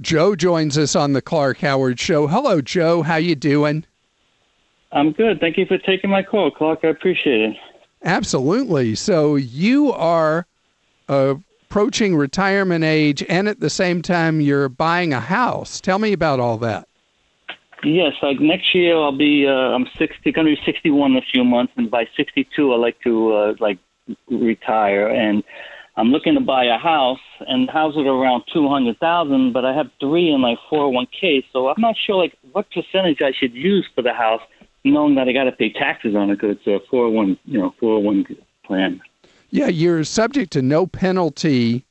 Joe 0.00 0.36
joins 0.36 0.76
us 0.76 0.94
on 0.94 1.14
the 1.14 1.22
Clark 1.22 1.58
Howard 1.58 1.98
Show. 1.98 2.26
Hello, 2.26 2.60
Joe. 2.60 3.02
How 3.02 3.16
you 3.16 3.34
doing? 3.34 3.84
I'm 4.92 5.12
good. 5.12 5.40
Thank 5.40 5.56
you 5.56 5.66
for 5.66 5.78
taking 5.78 6.10
my 6.10 6.22
call, 6.22 6.50
Clark. 6.50 6.80
I 6.84 6.88
appreciate 6.88 7.40
it. 7.40 7.56
Absolutely. 8.04 8.94
So 8.94 9.36
you 9.36 9.92
are 9.92 10.40
uh, 10.40 10.42
approaching 11.08 12.16
retirement 12.16 12.84
age, 12.84 13.24
and 13.28 13.48
at 13.48 13.60
the 13.60 13.70
same 13.70 14.02
time, 14.02 14.40
you're 14.40 14.68
buying 14.68 15.12
a 15.12 15.20
house. 15.20 15.80
Tell 15.80 15.98
me 15.98 16.12
about 16.12 16.40
all 16.40 16.58
that. 16.58 16.88
Yes, 17.84 18.14
like 18.22 18.40
next 18.40 18.74
year 18.74 18.96
I'll 18.96 19.16
be 19.16 19.46
uh, 19.46 19.50
I'm 19.50 19.86
60, 19.98 20.32
going 20.32 20.46
to 20.46 20.56
be 20.56 20.62
61 20.64 21.12
in 21.12 21.18
a 21.18 21.20
few 21.32 21.44
months, 21.44 21.72
and 21.76 21.90
by 21.90 22.06
62 22.16 22.72
I 22.72 22.76
like 22.76 23.00
to 23.02 23.32
uh, 23.32 23.54
like 23.60 23.78
retire 24.28 25.08
and 25.08 25.44
I'm 25.98 26.08
looking 26.08 26.34
to 26.34 26.40
buy 26.40 26.64
a 26.64 26.76
house, 26.76 27.20
and 27.40 27.68
the 27.68 27.72
house 27.72 27.94
is 27.94 28.04
around 28.06 28.44
two 28.52 28.68
hundred 28.68 28.98
thousand, 28.98 29.54
but 29.54 29.64
I 29.64 29.74
have 29.74 29.86
three 29.98 30.30
in 30.30 30.40
my 30.42 30.56
four 30.68 30.80
hundred 30.80 30.88
oh 30.88 30.90
one 30.90 31.06
k, 31.18 31.42
so 31.52 31.68
I'm 31.68 31.80
not 31.80 31.96
sure 32.06 32.16
like 32.16 32.34
what 32.52 32.66
percentage 32.70 33.22
I 33.22 33.32
should 33.32 33.54
use 33.54 33.88
for 33.94 34.02
the 34.02 34.12
house, 34.12 34.42
knowing 34.84 35.14
that 35.14 35.26
I 35.26 35.32
got 35.32 35.44
to 35.44 35.52
pay 35.52 35.72
taxes 35.72 36.14
on 36.14 36.28
it 36.30 36.36
because 36.36 36.58
it's 36.58 36.66
a 36.66 36.86
four 36.90 37.06
hundred 37.06 37.16
oh 37.16 37.22
one, 37.22 37.38
you 37.46 37.58
know, 37.58 37.74
four 37.80 38.02
hundred 38.04 38.26
oh 38.30 38.34
one 38.34 38.36
plan. 38.66 39.00
Yeah, 39.50 39.68
you're 39.68 40.04
subject 40.04 40.52
to 40.52 40.62
no 40.62 40.86
penalty 40.86 41.84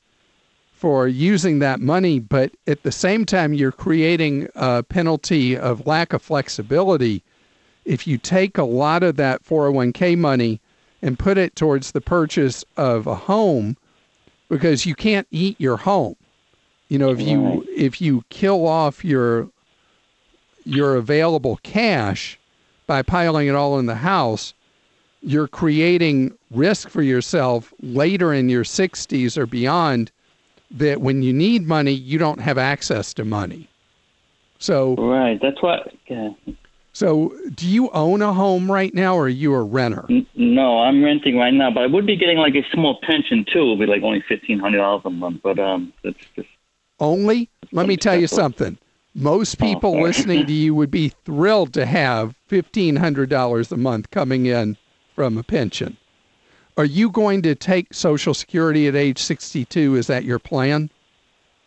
for 0.73 1.07
using 1.07 1.59
that 1.59 1.79
money, 1.79 2.19
but 2.19 2.51
at 2.67 2.83
the 2.83 2.91
same 2.91 3.25
time, 3.25 3.53
you're 3.53 3.71
creating 3.71 4.49
a 4.55 4.83
penalty 4.83 5.57
of 5.57 5.87
lack 5.87 6.13
of 6.13 6.21
flexibility. 6.21 7.23
If 7.85 8.05
you 8.05 8.17
take 8.17 8.57
a 8.57 8.63
lot 8.63 9.03
of 9.03 9.15
that 9.15 9.43
401k 9.43 10.17
money 10.17 10.59
and 11.01 11.17
put 11.17 11.37
it 11.37 11.55
towards 11.55 11.91
the 11.91 12.01
purchase 12.01 12.65
of 12.77 13.07
a 13.07 13.15
home, 13.15 13.77
because 14.49 14.85
you 14.85 14.95
can't 14.95 15.27
eat 15.31 15.59
your 15.59 15.77
home. 15.77 16.15
You 16.89 16.99
know, 16.99 17.09
if 17.09 17.21
you 17.21 17.65
if 17.75 17.99
you 17.99 18.23
kill 18.29 18.67
off 18.67 19.03
your 19.03 19.49
your 20.65 20.95
available 20.95 21.59
cash 21.63 22.39
by 22.85 23.01
piling 23.01 23.47
it 23.47 23.55
all 23.55 23.79
in 23.79 23.87
the 23.87 23.95
house, 23.95 24.53
you're 25.25 25.47
creating 25.47 26.37
risk 26.51 26.89
for 26.89 27.01
yourself 27.01 27.73
later 27.81 28.31
in 28.31 28.47
your 28.47 28.63
60s 28.63 29.37
or 29.37 29.47
beyond 29.47 30.11
that 30.71 31.01
when 31.01 31.23
you 31.23 31.33
need 31.33 31.67
money, 31.67 31.91
you 31.91 32.17
don't 32.17 32.39
have 32.39 32.57
access 32.57 33.13
to 33.15 33.25
money. 33.25 33.67
So 34.59 34.95
Right, 34.95 35.39
that's 35.41 35.61
what 35.61 35.93
yeah. 36.07 36.29
So, 36.93 37.33
do 37.53 37.67
you 37.67 37.89
own 37.89 38.21
a 38.21 38.31
home 38.31 38.71
right 38.71 38.93
now, 38.93 39.17
or 39.17 39.23
are 39.23 39.29
you 39.29 39.53
a 39.53 39.61
renter? 39.61 40.07
No, 40.33 40.79
I'm 40.79 41.03
renting 41.03 41.35
right 41.35 41.53
now, 41.53 41.69
but 41.69 41.83
I 41.83 41.87
would 41.87 42.05
be 42.05 42.15
getting 42.15 42.37
like 42.37 42.55
a 42.55 42.63
small 42.71 42.97
pension 43.05 43.45
too. 43.51 43.63
It 43.63 43.69
would 43.71 43.79
be 43.79 43.85
like 43.85 44.01
only 44.01 44.23
fifteen 44.29 44.59
hundred 44.59 44.77
dollars 44.77 45.01
a 45.03 45.09
month, 45.09 45.41
but 45.43 45.59
um, 45.59 45.91
it's 46.03 46.17
just 46.37 46.47
only. 47.01 47.49
Let 47.73 47.87
me 47.87 47.97
tell 47.97 48.17
you 48.17 48.27
something. 48.27 48.77
Most 49.13 49.57
oh, 49.59 49.65
people 49.65 49.97
oh, 49.97 50.03
listening 50.03 50.45
to 50.45 50.53
you 50.53 50.73
would 50.73 50.89
be 50.89 51.09
thrilled 51.25 51.73
to 51.73 51.85
have 51.85 52.33
fifteen 52.47 52.95
hundred 52.95 53.29
dollars 53.29 53.73
a 53.73 53.77
month 53.77 54.09
coming 54.11 54.45
in 54.45 54.77
from 55.15 55.37
a 55.37 55.43
pension. 55.43 55.97
Are 56.77 56.85
you 56.85 57.09
going 57.09 57.41
to 57.43 57.55
take 57.55 57.93
Social 57.93 58.33
Security 58.33 58.87
at 58.87 58.95
age 58.95 59.17
sixty-two? 59.17 59.95
Is 59.95 60.07
that 60.07 60.25
your 60.25 60.39
plan? 60.39 60.89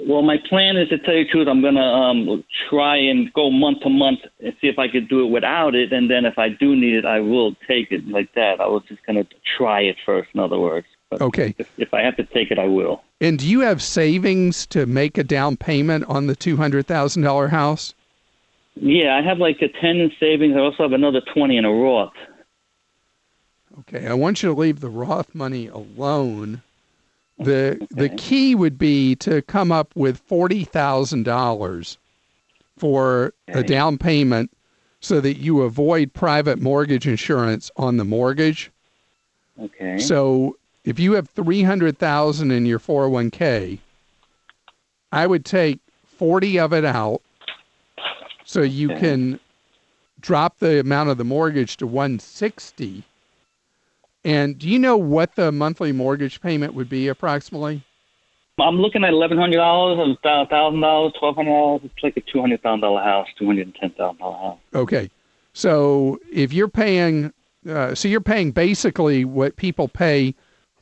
Well, 0.07 0.23
my 0.23 0.37
plan 0.49 0.76
is 0.76 0.88
to 0.90 0.99
tell 0.99 1.14
you 1.14 1.25
the 1.25 1.31
truth. 1.31 1.49
I'm 1.49 1.62
gonna 1.62 1.81
um, 1.81 2.45
try 2.69 2.97
and 2.97 3.33
go 3.33 3.50
month 3.50 3.81
to 3.81 3.90
month 3.90 4.21
and 4.38 4.55
see 4.61 4.69
if 4.69 4.78
I 4.78 4.87
could 4.87 5.09
do 5.09 5.26
it 5.26 5.31
without 5.31 5.75
it, 5.75 5.93
and 5.93 6.09
then 6.09 6.25
if 6.25 6.38
I 6.38 6.50
do 6.50 6.76
need 6.76 6.95
it, 6.95 7.05
I 7.05 7.19
will 7.21 7.57
take 7.67 7.90
it 7.90 8.07
like 8.07 8.33
that. 8.35 8.61
I 8.61 8.67
was 8.69 8.83
just 8.87 9.05
gonna 9.07 9.26
try 9.57 9.81
it 9.81 9.97
first. 10.05 10.28
In 10.35 10.40
other 10.40 10.59
words. 10.59 10.87
But 11.11 11.23
okay. 11.23 11.55
If, 11.57 11.71
if 11.78 11.95
I 11.95 12.02
have 12.02 12.17
to 12.17 12.25
take 12.25 12.50
it, 12.50 12.59
I 12.59 12.67
will. 12.67 13.02
And 13.21 13.38
do 13.38 13.49
you 13.49 13.61
have 13.61 13.83
savings 13.83 14.67
to 14.67 14.85
make 14.85 15.17
a 15.17 15.25
down 15.25 15.57
payment 15.57 16.05
on 16.05 16.26
the 16.26 16.37
two 16.37 16.59
hundred 16.59 16.87
thousand 16.87 17.23
dollar 17.23 17.49
house? 17.49 17.95
Yeah, 18.76 19.17
I 19.17 19.23
have 19.23 19.38
like 19.38 19.61
a 19.62 19.69
ten 19.81 19.97
in 19.97 20.12
savings. 20.21 20.55
I 20.55 20.61
also 20.61 20.83
have 20.83 20.93
another 20.93 21.23
twenty 21.35 21.57
in 21.57 21.64
a 21.64 21.73
Roth. 21.73 22.12
Okay, 23.80 24.06
I 24.06 24.14
want 24.14 24.42
you 24.42 24.52
to 24.52 24.58
leave 24.58 24.80
the 24.80 24.90
Roth 24.90 25.35
money 25.35 25.68
alone 25.68 26.62
the 27.38 27.78
okay. 27.80 27.87
the 27.90 28.08
key 28.11 28.54
would 28.54 28.78
be 28.78 29.14
to 29.16 29.42
come 29.42 29.70
up 29.70 29.94
with 29.94 30.18
forty 30.18 30.64
thousand 30.64 31.23
dollars 31.23 31.99
for 32.76 33.32
okay. 33.49 33.61
a 33.61 33.62
down 33.62 33.99
payment 33.99 34.50
so 35.00 35.20
that 35.20 35.37
you 35.37 35.62
avoid 35.62 36.12
private 36.12 36.61
mortgage 36.61 37.06
insurance 37.06 37.70
on 37.76 37.97
the 37.97 38.04
mortgage. 38.04 38.70
Okay. 39.61 39.99
So 39.99 40.56
if 40.85 40.99
you 40.99 41.12
have 41.12 41.28
three 41.28 41.62
hundred 41.62 41.99
thousand 41.99 42.50
in 42.50 42.66
your 42.66 42.80
401k, 42.80 43.78
I 45.12 45.26
would 45.26 45.44
take 45.44 45.78
forty 46.16 46.58
of 46.58 46.73
it 46.73 46.85
out 46.85 47.23
so 48.44 48.62
you 48.62 48.90
okay. 48.90 49.00
can 49.00 49.40
drop 50.20 50.58
the 50.58 50.80
amount 50.80 51.11
of 51.11 51.18
the 51.18 51.25
mortgage 51.25 51.76
to 51.76 51.87
one 51.87 52.18
sixty 52.18 53.04
and 54.28 54.58
do 54.58 54.68
you 54.68 54.78
know 54.78 54.97
what 54.97 55.35
the 55.37 55.50
monthly 55.50 55.92
mortgage 55.92 56.40
payment 56.40 56.75
would 56.75 56.88
be 56.88 57.08
approximately? 57.08 57.82
I'm 58.61 58.76
looking 58.80 59.04
at 59.04 59.11
eleven 59.11 59.38
hundred 59.38 59.56
dollars, 59.56 60.16
thousand 60.23 60.80
dollars, 60.80 61.12
twelve 61.18 61.37
hundred 61.37 61.50
dollars. 61.50 61.80
It's 61.85 62.02
like 62.02 62.16
a 62.16 62.20
two 62.20 62.40
hundred 62.40 62.62
thousand 62.62 62.80
dollar 62.80 63.02
house, 63.02 63.28
two 63.38 63.47
hundred 63.47 63.66
and 63.68 63.75
ten 63.76 63.90
thousand 63.90 64.18
dollar 64.18 64.37
house. 64.37 64.58
Okay, 64.75 65.11
so 65.52 66.18
if 66.32 66.52
you're 66.52 66.68
paying, 66.68 67.32
uh, 67.68 67.94
so 67.94 68.08
you're 68.08 68.20
paying 68.20 68.50
basically 68.50 69.25
what 69.25 69.56
people 69.56 69.88
pay 69.88 70.35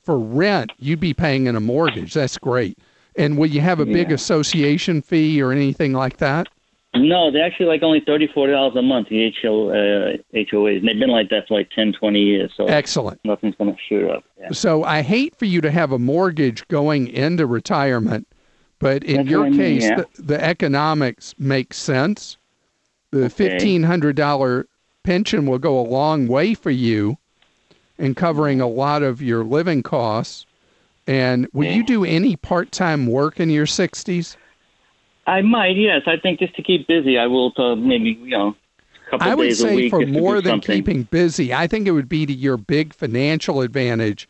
for 0.02 0.18
rent, 0.18 0.72
you'd 0.78 1.00
be 1.00 1.12
paying 1.14 1.46
in 1.46 1.54
a 1.54 1.60
mortgage. 1.60 2.14
That's 2.14 2.38
great. 2.38 2.78
And 3.18 3.36
will 3.38 3.46
you 3.46 3.60
have 3.60 3.80
a 3.80 3.86
big 3.86 4.08
Yeah. 4.08 4.14
association 4.14 5.02
fee 5.02 5.40
or 5.42 5.52
anything 5.52 5.92
like 5.92 6.18
that? 6.18 6.48
No, 6.98 7.30
they're 7.30 7.44
actually 7.44 7.66
like 7.66 7.82
only 7.82 8.00
thirty 8.00 8.26
four 8.26 8.46
dollars 8.48 8.74
a 8.76 8.82
month. 8.82 9.08
The 9.08 9.32
HO, 9.42 9.70
uh, 9.70 10.16
HOAs, 10.34 10.78
and 10.78 10.88
they've 10.88 10.98
been 10.98 11.10
like 11.10 11.28
that 11.30 11.48
for 11.48 11.58
like 11.58 11.70
10, 11.70 11.92
20 11.92 12.18
years. 12.20 12.52
So 12.56 12.66
Excellent. 12.66 13.20
nothing's 13.24 13.54
going 13.56 13.72
to 13.72 13.78
shoot 13.88 14.10
up. 14.10 14.24
Yeah. 14.38 14.50
So 14.52 14.84
I 14.84 15.02
hate 15.02 15.34
for 15.36 15.44
you 15.44 15.60
to 15.60 15.70
have 15.70 15.92
a 15.92 15.98
mortgage 15.98 16.66
going 16.68 17.08
into 17.08 17.46
retirement, 17.46 18.26
but 18.78 19.02
in 19.04 19.16
That's 19.18 19.28
your 19.28 19.46
I 19.46 19.50
mean, 19.50 19.58
case, 19.58 19.82
yeah. 19.84 19.96
the, 20.16 20.22
the 20.22 20.44
economics 20.44 21.34
make 21.38 21.72
sense. 21.74 22.36
The 23.10 23.24
Okay. 23.26 23.28
fifteen 23.28 23.82
hundred 23.84 24.16
dollar 24.16 24.66
pension 25.02 25.46
will 25.46 25.58
go 25.58 25.78
a 25.78 25.86
long 25.86 26.26
way 26.26 26.54
for 26.54 26.70
you 26.70 27.16
in 27.98 28.14
covering 28.14 28.60
a 28.60 28.66
lot 28.66 29.02
of 29.02 29.22
your 29.22 29.44
living 29.44 29.82
costs. 29.82 30.44
And 31.06 31.46
will 31.52 31.70
you 31.72 31.84
do 31.84 32.04
any 32.04 32.34
part 32.36 32.72
time 32.72 33.06
work 33.06 33.38
in 33.38 33.48
your 33.48 33.66
sixties? 33.66 34.36
I 35.26 35.42
might, 35.42 35.76
yes. 35.76 36.02
I 36.06 36.16
think 36.16 36.38
just 36.38 36.54
to 36.56 36.62
keep 36.62 36.86
busy, 36.86 37.18
I 37.18 37.26
will 37.26 37.52
uh, 37.56 37.74
maybe 37.74 38.18
you 38.22 38.30
know, 38.30 38.56
I 39.12 39.34
would 39.34 39.56
say 39.56 39.88
for 39.88 40.00
just 40.00 40.12
to 40.12 40.12
do 40.12 40.20
more 40.20 40.40
than 40.40 40.52
something. 40.52 40.76
keeping 40.76 41.02
busy, 41.04 41.52
I 41.52 41.66
think 41.66 41.86
it 41.86 41.92
would 41.92 42.08
be 42.08 42.26
to 42.26 42.32
your 42.32 42.56
big 42.56 42.94
financial 42.94 43.60
advantage 43.60 44.28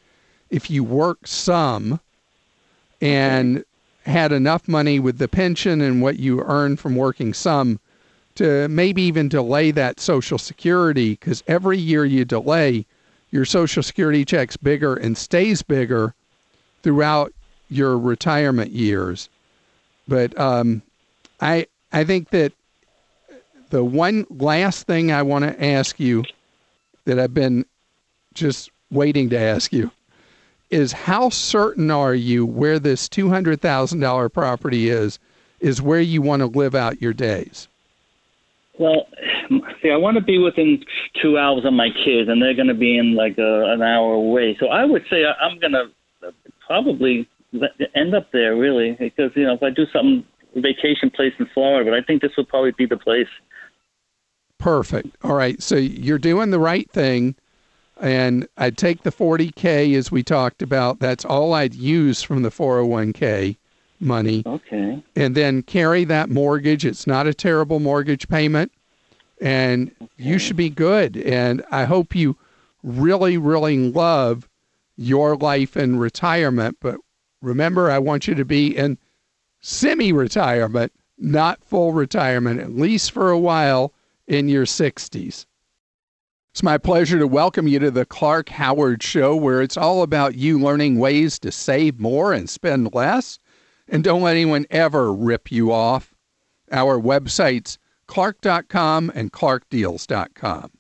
if 0.50 0.70
you 0.70 0.82
work 0.82 1.26
some 1.26 2.00
and 3.00 3.64
had 4.04 4.32
enough 4.32 4.68
money 4.68 4.98
with 4.98 5.18
the 5.18 5.28
pension 5.28 5.80
and 5.80 6.00
what 6.00 6.18
you 6.18 6.40
earn 6.42 6.76
from 6.76 6.94
working 6.94 7.34
some 7.34 7.80
to 8.36 8.68
maybe 8.68 9.02
even 9.02 9.28
delay 9.28 9.70
that 9.70 9.98
social 9.98 10.38
security 10.38 11.10
because 11.10 11.42
every 11.48 11.78
year 11.78 12.04
you 12.04 12.24
delay 12.24 12.86
your 13.30 13.44
social 13.44 13.82
security 13.82 14.24
checks 14.24 14.56
bigger 14.56 14.94
and 14.94 15.18
stays 15.18 15.62
bigger 15.62 16.14
throughout 16.82 17.32
your 17.68 17.98
retirement 17.98 18.70
years 18.70 19.28
but 20.06 20.38
um, 20.38 20.82
I 21.40 21.66
I 21.92 22.04
think 22.04 22.30
that 22.30 22.52
the 23.70 23.84
one 23.84 24.26
last 24.30 24.86
thing 24.86 25.10
I 25.12 25.22
want 25.22 25.44
to 25.44 25.64
ask 25.64 25.98
you 25.98 26.24
that 27.04 27.18
I've 27.18 27.34
been 27.34 27.64
just 28.34 28.70
waiting 28.90 29.30
to 29.30 29.38
ask 29.38 29.72
you 29.72 29.90
is 30.70 30.92
how 30.92 31.30
certain 31.30 31.90
are 31.90 32.14
you 32.14 32.44
where 32.44 32.78
this 32.78 33.08
$200,000 33.08 34.32
property 34.32 34.90
is 34.90 35.18
is 35.60 35.80
where 35.80 36.00
you 36.00 36.20
want 36.20 36.40
to 36.40 36.46
live 36.46 36.74
out 36.74 37.00
your 37.00 37.12
days? 37.12 37.68
Well, 38.78 39.06
see, 39.82 39.90
I 39.90 39.96
want 39.96 40.16
to 40.16 40.22
be 40.22 40.38
within 40.38 40.84
two 41.22 41.38
hours 41.38 41.64
of 41.64 41.72
my 41.72 41.88
kids, 41.88 42.28
and 42.28 42.42
they're 42.42 42.54
going 42.54 42.68
to 42.68 42.74
be 42.74 42.98
in 42.98 43.14
like 43.14 43.38
a, 43.38 43.72
an 43.72 43.80
hour 43.80 44.12
away. 44.12 44.56
So 44.60 44.66
I 44.66 44.84
would 44.84 45.02
say 45.08 45.24
I- 45.24 45.44
I'm 45.44 45.58
going 45.58 45.72
to 45.72 45.90
probably 46.66 47.26
end 47.94 48.14
up 48.14 48.30
there, 48.32 48.54
really, 48.54 48.96
because 48.98 49.30
you 49.34 49.44
know 49.44 49.54
if 49.54 49.62
I 49.62 49.70
do 49.70 49.86
something 49.92 50.24
vacation 50.60 51.10
place 51.10 51.32
in 51.38 51.46
Florida, 51.52 51.90
but 51.90 51.96
I 51.96 52.02
think 52.02 52.22
this 52.22 52.32
would 52.36 52.48
probably 52.48 52.72
be 52.72 52.86
the 52.86 52.96
place. 52.96 53.28
Perfect. 54.58 55.16
All 55.22 55.34
right. 55.34 55.62
So 55.62 55.76
you're 55.76 56.18
doing 56.18 56.50
the 56.50 56.58
right 56.58 56.90
thing. 56.90 57.34
And 57.98 58.46
I'd 58.58 58.76
take 58.76 59.04
the 59.04 59.12
40K 59.12 59.96
as 59.96 60.12
we 60.12 60.22
talked 60.22 60.60
about. 60.60 60.98
That's 60.98 61.24
all 61.24 61.54
I'd 61.54 61.74
use 61.74 62.22
from 62.22 62.42
the 62.42 62.50
401K 62.50 63.56
money. 64.00 64.42
Okay. 64.46 65.02
and 65.14 65.34
then 65.34 65.62
carry 65.62 66.04
that 66.04 66.28
mortgage. 66.28 66.84
It's 66.84 67.06
not 67.06 67.26
a 67.26 67.34
terrible 67.34 67.80
mortgage 67.80 68.28
payment, 68.28 68.72
and 69.40 69.90
you 70.16 70.38
should 70.38 70.56
be 70.56 70.70
good. 70.70 71.16
And 71.16 71.64
I 71.70 71.84
hope 71.84 72.14
you 72.14 72.36
really, 72.82 73.38
really 73.38 73.90
love 73.90 74.48
your 74.96 75.36
life 75.36 75.76
in 75.76 75.98
retirement. 75.98 76.76
But 76.80 76.96
remember, 77.42 77.90
I 77.90 77.98
want 77.98 78.26
you 78.26 78.34
to 78.34 78.44
be 78.44 78.76
in 78.76 78.98
semi 79.66 80.12
retirement, 80.12 80.92
not 81.18 81.64
full 81.64 81.92
retirement, 81.92 82.60
at 82.60 82.70
least 82.70 83.10
for 83.10 83.30
a 83.30 83.38
while 83.38 83.92
in 84.28 84.48
your 84.48 84.64
60s. 84.64 85.44
It's 86.52 86.62
my 86.62 86.78
pleasure 86.78 87.18
to 87.18 87.26
welcome 87.26 87.66
you 87.66 87.80
to 87.80 87.90
the 87.90 88.06
Clark 88.06 88.48
Howard 88.48 89.02
Show, 89.02 89.34
where 89.34 89.60
it's 89.60 89.76
all 89.76 90.02
about 90.02 90.36
you 90.36 90.58
learning 90.58 90.98
ways 90.98 91.40
to 91.40 91.50
save 91.50 91.98
more 91.98 92.32
and 92.32 92.48
spend 92.48 92.94
less. 92.94 93.40
And 93.88 94.04
don't 94.04 94.22
let 94.22 94.36
anyone 94.36 94.66
ever 94.70 95.12
rip 95.12 95.50
you 95.50 95.72
off. 95.72 96.14
Our 96.70 96.98
websites, 96.98 97.76
clark.com 98.06 99.12
and 99.14 99.32
clarkdeals.com. 99.32 100.70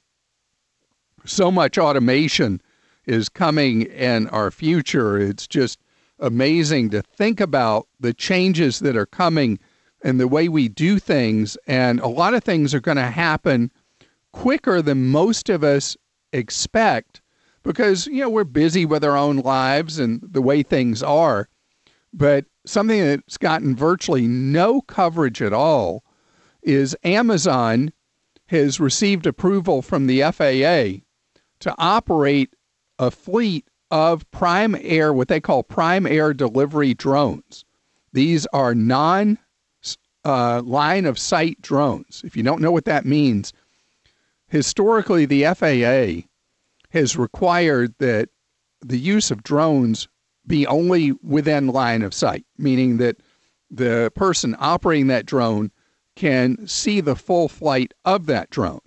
So 1.24 1.50
much 1.50 1.76
automation 1.76 2.62
is 3.04 3.28
coming 3.28 3.82
in 3.82 4.28
our 4.28 4.50
future. 4.52 5.18
It's 5.18 5.46
just 5.46 5.80
amazing 6.18 6.90
to 6.90 7.02
think 7.02 7.40
about 7.40 7.88
the 8.00 8.14
changes 8.14 8.80
that 8.80 8.96
are 8.96 9.06
coming 9.06 9.58
and 10.02 10.20
the 10.20 10.28
way 10.28 10.48
we 10.48 10.68
do 10.68 10.98
things. 10.98 11.56
And 11.66 12.00
a 12.00 12.08
lot 12.08 12.34
of 12.34 12.44
things 12.44 12.74
are 12.74 12.80
going 12.80 12.96
to 12.96 13.04
happen 13.04 13.70
quicker 14.32 14.82
than 14.82 15.08
most 15.08 15.48
of 15.48 15.64
us 15.64 15.96
expect 16.32 17.22
because, 17.62 18.06
you 18.06 18.20
know, 18.20 18.30
we're 18.30 18.44
busy 18.44 18.84
with 18.84 19.02
our 19.02 19.16
own 19.16 19.38
lives 19.38 19.98
and 19.98 20.20
the 20.22 20.42
way 20.42 20.62
things 20.62 21.02
are. 21.02 21.48
But 22.12 22.44
something 22.64 23.00
that's 23.00 23.38
gotten 23.38 23.74
virtually 23.74 24.26
no 24.26 24.80
coverage 24.80 25.42
at 25.42 25.52
all 25.52 26.04
is 26.62 26.96
Amazon 27.04 27.92
has 28.46 28.78
received 28.80 29.26
approval 29.26 29.82
from 29.82 30.06
the 30.06 30.20
FAA 30.22 31.02
to 31.60 31.74
operate 31.78 32.54
a 32.98 33.10
fleet 33.10 33.68
of 33.90 34.28
prime 34.30 34.76
air, 34.80 35.12
what 35.12 35.28
they 35.28 35.40
call 35.40 35.62
prime 35.62 36.06
air 36.06 36.34
delivery 36.34 36.94
drones. 36.94 37.64
These 38.12 38.46
are 38.46 38.74
non 38.74 39.38
uh, 40.24 40.62
line 40.62 41.06
of 41.06 41.18
sight 41.18 41.60
drones. 41.62 42.22
If 42.24 42.36
you 42.36 42.42
don't 42.42 42.60
know 42.60 42.72
what 42.72 42.86
that 42.86 43.04
means, 43.04 43.52
historically 44.48 45.26
the 45.26 45.44
FAA 45.54 46.26
has 46.90 47.16
required 47.16 47.94
that 47.98 48.28
the 48.80 48.98
use 48.98 49.30
of 49.30 49.42
drones 49.42 50.08
be 50.46 50.66
only 50.66 51.12
within 51.22 51.68
line 51.68 52.02
of 52.02 52.14
sight, 52.14 52.44
meaning 52.58 52.98
that 52.98 53.16
the 53.70 54.12
person 54.14 54.56
operating 54.58 55.08
that 55.08 55.26
drone 55.26 55.70
can 56.14 56.66
see 56.66 57.00
the 57.00 57.16
full 57.16 57.48
flight 57.48 57.92
of 58.04 58.26
that 58.26 58.50
drone. 58.50 58.80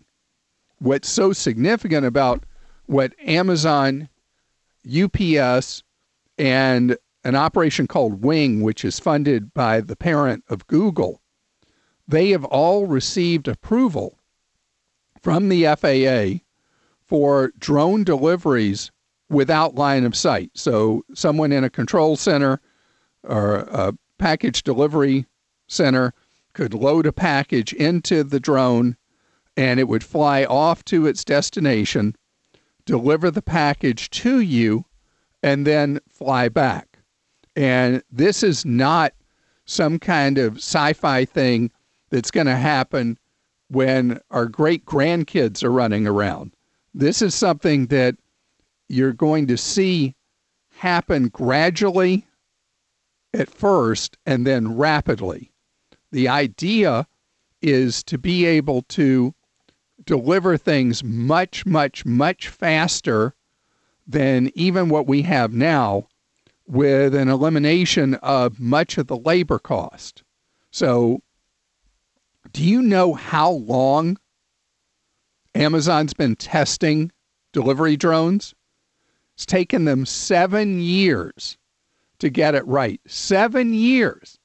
What's 0.79 1.09
so 1.09 1.33
significant 1.33 2.05
about 2.05 2.43
what 2.85 3.13
Amazon, 3.23 4.09
UPS, 4.87 5.83
and 6.37 6.97
an 7.23 7.35
operation 7.35 7.87
called 7.87 8.23
Wing, 8.23 8.61
which 8.61 8.85
is 8.85 8.99
funded 8.99 9.53
by 9.53 9.81
the 9.81 9.95
parent 9.95 10.43
of 10.49 10.67
Google, 10.67 11.21
they 12.07 12.29
have 12.29 12.45
all 12.45 12.87
received 12.87 13.47
approval 13.47 14.17
from 15.21 15.49
the 15.49 15.65
FAA 15.65 16.43
for 17.05 17.51
drone 17.59 18.03
deliveries 18.03 18.91
without 19.29 19.75
line 19.75 20.05
of 20.05 20.15
sight. 20.15 20.51
So, 20.55 21.03
someone 21.13 21.51
in 21.51 21.63
a 21.63 21.69
control 21.69 22.15
center 22.15 22.61
or 23.23 23.57
a 23.57 23.93
package 24.17 24.63
delivery 24.63 25.25
center 25.67 26.13
could 26.53 26.73
load 26.73 27.05
a 27.05 27.13
package 27.13 27.73
into 27.73 28.23
the 28.23 28.39
drone 28.39 28.95
and 29.55 29.79
it 29.79 29.87
would 29.87 30.03
fly 30.03 30.45
off 30.45 30.85
to 30.85 31.05
its 31.05 31.25
destination, 31.25 32.15
deliver 32.89 33.29
the 33.29 33.41
package 33.41 34.09
to 34.09 34.39
you, 34.39 34.83
and 35.43 35.67
then 35.67 35.99
fly 36.09 36.49
back. 36.49 36.97
And 37.55 38.01
this 38.11 38.41
is 38.41 38.65
not 38.65 39.13
some 39.65 39.99
kind 39.99 40.39
of 40.39 40.57
sci 40.57 40.93
fi 40.93 41.23
thing 41.23 41.69
that's 42.09 42.31
going 42.31 42.47
to 42.47 42.55
happen 42.55 43.19
when 43.67 44.19
our 44.31 44.47
great 44.47 44.85
grandkids 44.85 45.63
are 45.63 45.71
running 45.71 46.07
around. 46.07 46.51
This 46.95 47.21
is 47.21 47.35
something 47.35 47.85
that 47.87 48.15
you're 48.87 49.13
going 49.13 49.45
to 49.47 49.57
see 49.57 50.15
happen 50.71 51.27
gradually 51.27 52.25
at 53.35 53.51
first 53.51 54.17
and 54.25 54.47
then 54.47 54.75
rapidly. 54.75 55.51
The 56.11 56.27
idea 56.27 57.05
is 57.61 58.03
to 58.05 58.17
be 58.17 58.45
able 58.45 58.81
to 58.83 59.35
deliver 60.09 60.57
things 60.57 61.03
much, 61.03 61.67
much, 61.67 62.03
much 62.03 62.47
faster 62.47 63.35
than 64.07 64.49
even 64.55 64.89
what 64.89 65.05
we 65.05 65.21
have 65.21 65.53
now 65.53 66.07
with 66.65 67.13
an 67.13 67.29
elimination 67.29 68.15
of 68.15 68.59
much 68.59 68.97
of 68.97 69.05
the 69.05 69.15
labor 69.15 69.59
cost. 69.59 70.23
So, 70.71 71.21
do 72.53 72.63
you 72.63 72.81
know 72.81 73.13
how 73.13 73.51
long 73.51 74.17
Amazon's 75.53 76.15
been 76.15 76.35
testing 76.35 77.11
delivery 77.53 77.95
drones? 77.95 78.55
It's 79.35 79.45
taken 79.45 79.85
them 79.85 80.07
seven 80.07 80.81
years 80.81 81.55
to 82.17 82.31
get 82.31 82.55
it 82.55 82.65
right. 82.65 82.99
Seven 83.05 83.75
years. 83.75 84.39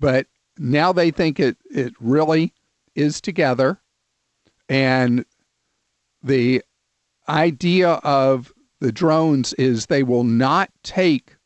But 0.00 0.26
now 0.58 0.92
they 0.92 1.12
think 1.12 1.38
it, 1.38 1.56
it 1.70 1.94
really 2.00 2.52
is 2.96 3.20
together. 3.20 3.80
And 4.68 5.24
the 6.22 6.62
idea 7.28 7.92
of 8.04 8.52
the 8.80 8.92
drones 8.92 9.52
is 9.54 9.86
they 9.86 10.02
will 10.02 10.24
not 10.24 10.70
take 10.82 11.36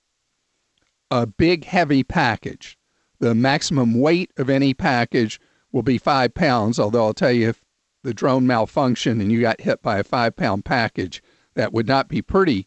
a 1.11 1.27
big, 1.27 1.65
heavy 1.65 2.03
package. 2.03 2.79
The 3.21 3.35
maximum 3.35 4.01
weight 4.01 4.31
of 4.37 4.51
any 4.51 4.75
package 4.75 5.41
will 5.71 5.83
be 5.83 5.99
five 5.99 6.35
pounds, 6.35 6.79
although 6.79 7.07
I'll 7.07 7.15
tell 7.15 7.33
you 7.33 7.51
if 7.51 7.63
the 8.03 8.15
drone 8.15 8.47
malfunctioned 8.47 9.21
and 9.21 9.31
you 9.31 9.41
got 9.41 9.61
hit 9.61 9.83
by 9.83 9.99
a 9.99 10.05
five 10.05 10.37
pound 10.37 10.65
package, 10.65 11.23
that 11.55 11.73
would 11.73 11.87
not 11.87 12.09
be 12.09 12.23
pretty. 12.23 12.67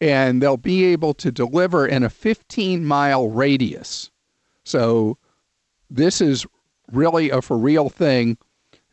And 0.00 0.42
they'll 0.42 0.56
be 0.56 0.84
able 0.86 1.14
to 1.14 1.30
deliver 1.30 1.86
in 1.86 2.02
a 2.02 2.10
15 2.10 2.84
mile 2.84 3.28
radius. 3.28 4.10
So 4.64 5.18
this 5.88 6.20
is 6.20 6.46
really 6.92 7.30
a 7.30 7.42
for 7.42 7.58
real 7.58 7.88
thing. 7.88 8.38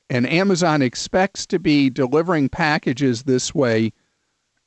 And 0.09 0.29
Amazon 0.29 0.81
expects 0.81 1.45
to 1.47 1.59
be 1.59 1.89
delivering 1.89 2.49
packages 2.49 3.23
this 3.23 3.53
way 3.53 3.91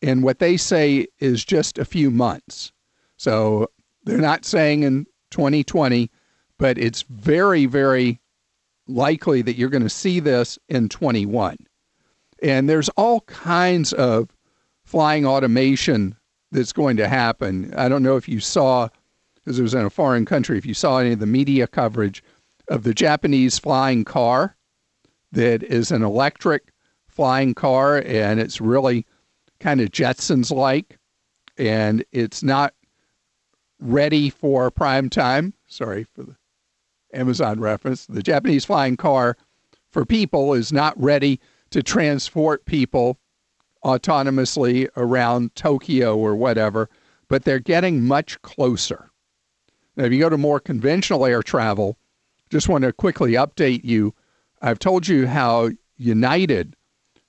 in 0.02 0.22
what 0.22 0.38
they 0.38 0.56
say 0.56 1.06
is 1.18 1.44
just 1.44 1.78
a 1.78 1.84
few 1.84 2.10
months. 2.10 2.72
So 3.16 3.70
they're 4.04 4.18
not 4.18 4.44
saying 4.44 4.82
in 4.82 5.06
2020, 5.30 6.10
but 6.58 6.78
it's 6.78 7.02
very, 7.02 7.66
very 7.66 8.20
likely 8.86 9.42
that 9.42 9.56
you're 9.56 9.68
going 9.68 9.82
to 9.82 9.88
see 9.88 10.20
this 10.20 10.58
in 10.68 10.88
21. 10.88 11.56
And 12.42 12.68
there's 12.68 12.88
all 12.90 13.20
kinds 13.22 13.92
of 13.92 14.30
flying 14.84 15.26
automation 15.26 16.16
that's 16.50 16.72
going 16.72 16.96
to 16.96 17.08
happen. 17.08 17.72
I 17.76 17.88
don't 17.88 18.02
know 18.02 18.16
if 18.16 18.28
you 18.28 18.40
saw, 18.40 18.88
because 19.36 19.58
it 19.58 19.62
was 19.62 19.74
in 19.74 19.84
a 19.84 19.90
foreign 19.90 20.24
country, 20.24 20.58
if 20.58 20.66
you 20.66 20.74
saw 20.74 20.98
any 20.98 21.12
of 21.12 21.18
the 21.18 21.26
media 21.26 21.66
coverage 21.66 22.22
of 22.68 22.82
the 22.82 22.94
Japanese 22.94 23.58
flying 23.58 24.04
car 24.04 24.56
that 25.32 25.62
is 25.62 25.90
an 25.90 26.02
electric 26.02 26.72
flying 27.08 27.54
car, 27.54 28.02
and 28.06 28.40
it's 28.40 28.60
really 28.60 29.06
kind 29.58 29.80
of 29.80 29.90
Jetsons 29.90 30.50
like, 30.50 30.98
and 31.58 32.04
it's 32.12 32.42
not 32.42 32.74
ready 33.78 34.30
for 34.30 34.70
prime 34.70 35.10
time. 35.10 35.54
Sorry 35.66 36.04
for 36.14 36.22
the 36.22 36.36
Amazon 37.12 37.60
reference. 37.60 38.06
The 38.06 38.22
Japanese 38.22 38.64
flying 38.64 38.96
car 38.96 39.36
for 39.90 40.04
people 40.04 40.54
is 40.54 40.72
not 40.72 41.00
ready 41.00 41.40
to 41.70 41.82
transport 41.82 42.64
people 42.64 43.18
autonomously 43.84 44.88
around 44.96 45.54
Tokyo 45.54 46.16
or 46.16 46.34
whatever, 46.34 46.88
but 47.28 47.44
they're 47.44 47.58
getting 47.58 48.04
much 48.06 48.40
closer. 48.42 49.10
Now, 49.96 50.04
if 50.04 50.12
you 50.12 50.20
go 50.20 50.28
to 50.28 50.38
more 50.38 50.60
conventional 50.60 51.26
air 51.26 51.42
travel, 51.42 51.96
just 52.50 52.68
want 52.68 52.84
to 52.84 52.92
quickly 52.92 53.32
update 53.32 53.84
you. 53.84 54.14
I've 54.60 54.78
told 54.78 55.08
you 55.08 55.26
how 55.26 55.70
United 55.96 56.76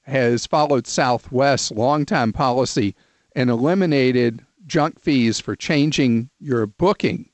has 0.01 0.45
followed 0.45 0.87
Southwest's 0.87 1.71
longtime 1.71 2.33
policy 2.33 2.95
and 3.35 3.49
eliminated 3.49 4.45
junk 4.67 4.99
fees 4.99 5.39
for 5.39 5.55
changing 5.55 6.29
your 6.39 6.65
booking 6.67 7.29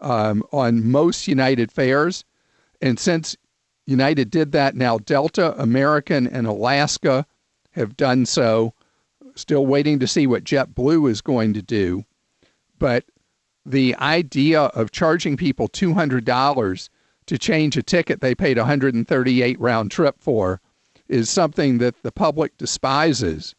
um, 0.00 0.42
on 0.52 0.90
most 0.90 1.26
United 1.28 1.72
fares. 1.72 2.24
And 2.80 2.98
since 2.98 3.36
United 3.86 4.30
did 4.30 4.52
that, 4.52 4.74
now 4.74 4.98
Delta, 4.98 5.58
American, 5.60 6.26
and 6.26 6.46
Alaska 6.46 7.26
have 7.70 7.96
done 7.96 8.26
so. 8.26 8.74
Still 9.34 9.64
waiting 9.64 9.98
to 9.98 10.06
see 10.06 10.26
what 10.26 10.44
JetBlue 10.44 11.10
is 11.10 11.22
going 11.22 11.54
to 11.54 11.62
do. 11.62 12.04
But 12.78 13.04
the 13.64 13.94
idea 13.96 14.62
of 14.62 14.90
charging 14.90 15.36
people 15.36 15.68
$200 15.68 16.88
to 17.26 17.38
change 17.38 17.76
a 17.76 17.82
ticket 17.82 18.20
they 18.20 18.34
paid 18.34 18.58
138 18.58 19.60
round 19.60 19.90
trip 19.90 20.16
for 20.18 20.60
is 21.08 21.28
something 21.28 21.78
that 21.78 22.02
the 22.02 22.12
public 22.12 22.56
despises. 22.56 23.54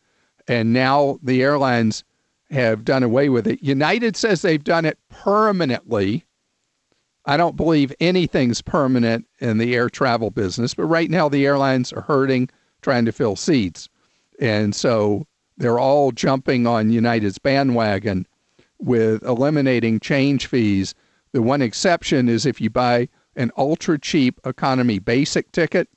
And 0.47 0.73
now 0.73 1.19
the 1.21 1.41
airlines 1.41 2.04
have 2.49 2.84
done 2.84 3.04
away 3.04 3.30
with 3.30 3.47
it. 3.47 3.62
United 3.62 4.15
says 4.15 4.41
they've 4.41 4.63
done 4.63 4.86
it 4.86 4.97
permanently. 5.10 6.26
I 7.26 7.38
don't 7.38 7.56
believe 7.56 7.93
anything's 7.99 8.62
permanent 8.62 9.26
in 9.39 9.58
the 9.58 9.76
air 9.76 9.89
travel 9.89 10.30
business, 10.30 10.73
but 10.73 10.86
right 10.86 11.10
now 11.10 11.30
the 11.30 11.45
airlines 11.45 11.93
are 11.93 12.02
hurting, 12.02 12.49
trying 12.82 13.06
to 13.06 13.12
fill 13.12 13.36
seats. 13.36 13.88
And 14.39 14.76
so 14.76 15.26
they're 15.58 15.80
all 15.80 16.12
jumping 16.12 16.67
on 16.67 16.91
United's 16.91 17.38
bandwagon 17.38 18.28
with 18.80 19.23
eliminating 19.23 19.99
change 19.99 20.47
fees. 20.47 20.93
The 21.32 21.41
one 21.41 21.62
exception 21.62 22.28
is 22.28 22.45
if 22.45 22.60
you 22.60 22.69
buy 22.69 23.08
an 23.36 23.52
ultra 23.58 24.00
cheap 24.00 24.39
economy 24.46 25.00
basic 25.00 25.52
ticket, 25.52 25.89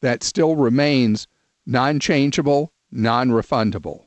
that 0.00 0.22
still 0.22 0.56
remains 0.56 1.26
non 1.66 2.00
changeable, 2.00 2.72
non 2.90 3.30
refundable. 3.30 4.06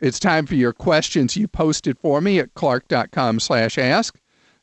It's 0.00 0.18
time 0.18 0.46
for 0.46 0.54
your 0.54 0.72
questions 0.72 1.36
you 1.36 1.48
posted 1.48 1.98
for 1.98 2.20
me 2.20 2.38
at 2.38 2.54
clark.com 2.54 3.40
slash 3.40 3.78
ask. 3.78 4.18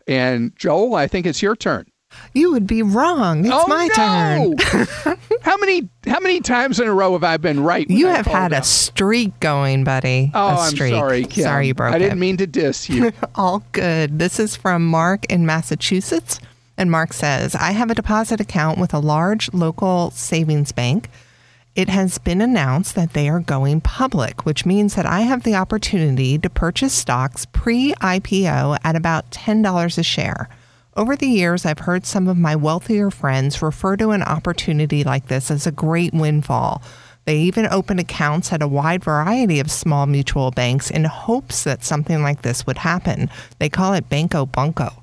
And 0.07 0.55
Joel, 0.55 0.95
I 0.95 1.07
think 1.07 1.25
it's 1.25 1.41
your 1.41 1.55
turn. 1.55 1.87
You 2.33 2.51
would 2.51 2.67
be 2.67 2.81
wrong. 2.81 3.45
It's 3.45 3.53
oh, 3.53 3.67
my 3.67 3.87
no! 3.87 4.53
turn. 4.55 5.17
how 5.41 5.57
many 5.57 5.87
how 6.05 6.19
many 6.19 6.41
times 6.41 6.79
in 6.79 6.87
a 6.87 6.93
row 6.93 7.13
have 7.13 7.23
I 7.23 7.37
been 7.37 7.63
right? 7.63 7.89
You 7.89 8.07
have 8.07 8.25
had 8.25 8.51
up? 8.51 8.63
a 8.63 8.65
streak 8.65 9.39
going, 9.39 9.83
buddy. 9.83 10.29
Oh, 10.33 10.47
a 10.47 10.55
I'm 10.55 10.75
streak. 10.75 10.93
sorry, 10.93 11.23
Kim. 11.23 11.43
Sorry 11.43 11.67
you 11.67 11.73
broke 11.73 11.93
I 11.93 11.99
didn't 11.99 12.17
it. 12.17 12.21
mean 12.21 12.37
to 12.37 12.47
diss 12.47 12.89
you. 12.89 13.13
All 13.35 13.63
good. 13.71 14.19
This 14.19 14.39
is 14.39 14.55
from 14.55 14.85
Mark 14.85 15.25
in 15.31 15.45
Massachusetts. 15.45 16.39
And 16.81 16.89
Mark 16.89 17.13
says, 17.13 17.53
I 17.53 17.73
have 17.73 17.91
a 17.91 17.95
deposit 17.95 18.41
account 18.41 18.79
with 18.79 18.91
a 18.91 18.97
large 18.97 19.53
local 19.53 20.09
savings 20.09 20.71
bank. 20.71 21.11
It 21.75 21.89
has 21.89 22.17
been 22.17 22.41
announced 22.41 22.95
that 22.95 23.13
they 23.13 23.29
are 23.29 23.39
going 23.39 23.81
public, 23.81 24.47
which 24.47 24.65
means 24.65 24.95
that 24.95 25.05
I 25.05 25.19
have 25.19 25.43
the 25.43 25.53
opportunity 25.53 26.39
to 26.39 26.49
purchase 26.49 26.91
stocks 26.91 27.45
pre 27.45 27.93
IPO 28.01 28.79
at 28.83 28.95
about 28.95 29.29
$10 29.29 29.97
a 29.99 30.01
share. 30.01 30.49
Over 30.97 31.15
the 31.15 31.27
years, 31.27 31.67
I've 31.67 31.77
heard 31.77 32.07
some 32.07 32.27
of 32.27 32.35
my 32.35 32.55
wealthier 32.55 33.11
friends 33.11 33.61
refer 33.61 33.95
to 33.97 34.09
an 34.09 34.23
opportunity 34.23 35.03
like 35.03 35.27
this 35.27 35.51
as 35.51 35.67
a 35.67 35.71
great 35.71 36.15
windfall. 36.15 36.81
They 37.25 37.37
even 37.41 37.67
open 37.67 37.99
accounts 37.99 38.51
at 38.51 38.63
a 38.63 38.67
wide 38.67 39.03
variety 39.03 39.59
of 39.59 39.69
small 39.69 40.07
mutual 40.07 40.49
banks 40.49 40.89
in 40.89 41.03
hopes 41.03 41.63
that 41.63 41.83
something 41.83 42.23
like 42.23 42.41
this 42.41 42.65
would 42.65 42.79
happen. 42.79 43.29
They 43.59 43.69
call 43.69 43.93
it 43.93 44.09
Banco 44.09 44.47
Bunko. 44.47 45.01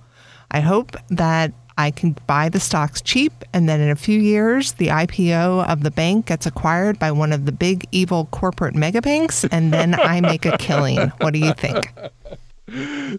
I 0.51 0.61
hope 0.61 0.97
that 1.11 1.53
I 1.79 1.93
can 1.93 2.17
buy 2.27 2.49
the 2.49 2.59
stocks 2.59 3.01
cheap, 3.01 3.33
and 3.55 3.69
then 3.69 3.81
in 3.81 3.89
a 3.89 3.97
few 3.97 4.19
years, 4.19 4.73
the 4.73 4.89
IPO 4.89 5.65
of 5.69 5.85
the 5.85 5.93
bank 5.93 6.27
gets 6.27 6.45
acquired 6.45 6.99
by 6.99 7.13
one 7.13 7.33
of 7.33 7.47
the 7.47 7.53
big 7.53 7.87
evil 7.93 8.27
corporate 8.33 8.75
megabanks, 8.75 9.49
and 9.53 9.73
then 9.73 9.95
I 9.95 10.21
make 10.21 10.45
a 10.45 10.59
killing. 10.59 10.99
What 11.21 11.33
do 11.33 11.39
you 11.39 11.55
think? 11.55 11.95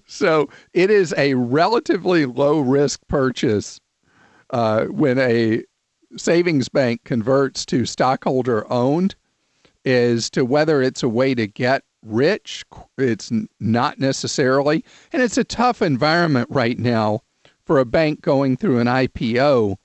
So 0.05 0.47
it 0.73 0.91
is 0.91 1.11
a 1.17 1.33
relatively 1.33 2.27
low 2.27 2.59
risk 2.59 2.99
purchase 3.07 3.79
uh, 4.51 4.85
when 4.85 5.17
a 5.17 5.63
savings 6.17 6.69
bank 6.69 7.03
converts 7.03 7.65
to 7.65 7.85
stockholder 7.85 8.71
owned, 8.71 9.15
as 9.85 10.29
to 10.31 10.45
whether 10.45 10.83
it's 10.83 11.01
a 11.01 11.09
way 11.09 11.33
to 11.33 11.47
get 11.47 11.83
rich. 12.03 12.63
It's 12.97 13.31
not 13.59 13.97
necessarily. 13.97 14.85
And 15.11 15.23
it's 15.23 15.37
a 15.37 15.43
tough 15.43 15.81
environment 15.81 16.47
right 16.51 16.77
now 16.77 17.21
for 17.69 17.77
a 17.77 17.85
bank 17.85 18.19
going 18.23 18.57
through 18.57 18.79
an 18.79 18.87
IPO 18.87 19.75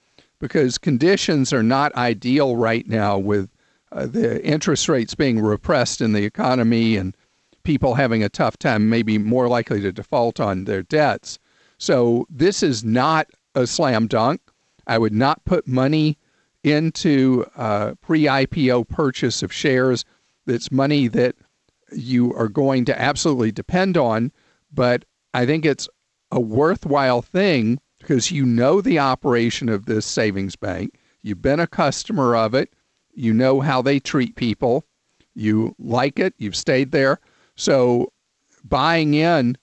because 0.41 0.79
conditions 0.79 1.53
are 1.53 1.63
not 1.63 1.95
ideal 1.97 2.57
right 2.57 2.89
now 2.89 3.19
with 3.19 3.51
uh, 3.93 4.07
the 4.07 4.43
interest 4.43 4.89
rates 4.89 5.15
being 5.15 5.39
repressed 5.39 6.01
in 6.01 6.15
the 6.15 6.25
economy 6.25 6.97
and 6.97 7.15
people 7.63 7.97
having 7.97 8.23
a 8.23 8.31
tough 8.31 8.57
time, 8.57 8.89
maybe 8.89 9.19
more 9.19 9.49
likely 9.49 9.83
to 9.83 9.93
default 9.93 10.41
on 10.41 10.65
their 10.65 10.83
debts. 10.83 11.39
So 11.77 12.27
this 12.31 12.63
is 12.63 12.83
not 12.83 13.29
a 13.55 13.67
slam 13.67 14.07
dunk. 14.07 14.41
I 14.87 14.97
would 14.97 15.13
not 15.13 15.45
put 15.45 15.69
money 15.69 16.17
into 16.63 17.45
a 17.55 17.97
pre 18.01 18.23
IPO 18.23 18.89
purchase 18.89 19.43
of 19.43 19.53
shares. 19.53 20.07
That's 20.47 20.73
money 20.73 21.07
that 21.09 21.37
you 21.95 22.33
are 22.33 22.49
going 22.49 22.87
to 22.87 22.99
absolutely 22.99 23.53
depend 23.53 23.99
on. 23.99 24.33
But 24.73 25.05
I 25.35 25.45
think 25.45 25.67
it's 25.67 25.87
a 26.35 26.41
worthwhile 26.41 27.23
thing 27.23 27.81
because 28.01 28.33
you 28.33 28.45
know 28.45 28.81
the 28.81 28.99
operation 28.99 29.69
of 29.69 29.87
this 29.87 30.05
savings 30.05 30.57
bank. 30.57 30.99
You've 31.23 31.41
been 31.41 31.61
a 31.61 31.67
customer 31.67 32.35
of 32.35 32.55
it. 32.55 32.75
You 33.15 33.33
know 33.33 33.61
how 33.61 33.81
they 33.81 34.01
treat 34.01 34.35
people. 34.35 34.85
You 35.35 35.77
like 35.79 36.19
it. 36.19 36.35
You've 36.37 36.57
stayed 36.57 36.91
there. 36.91 37.21
So 37.55 38.13
buying 38.65 39.15
in 39.15 39.57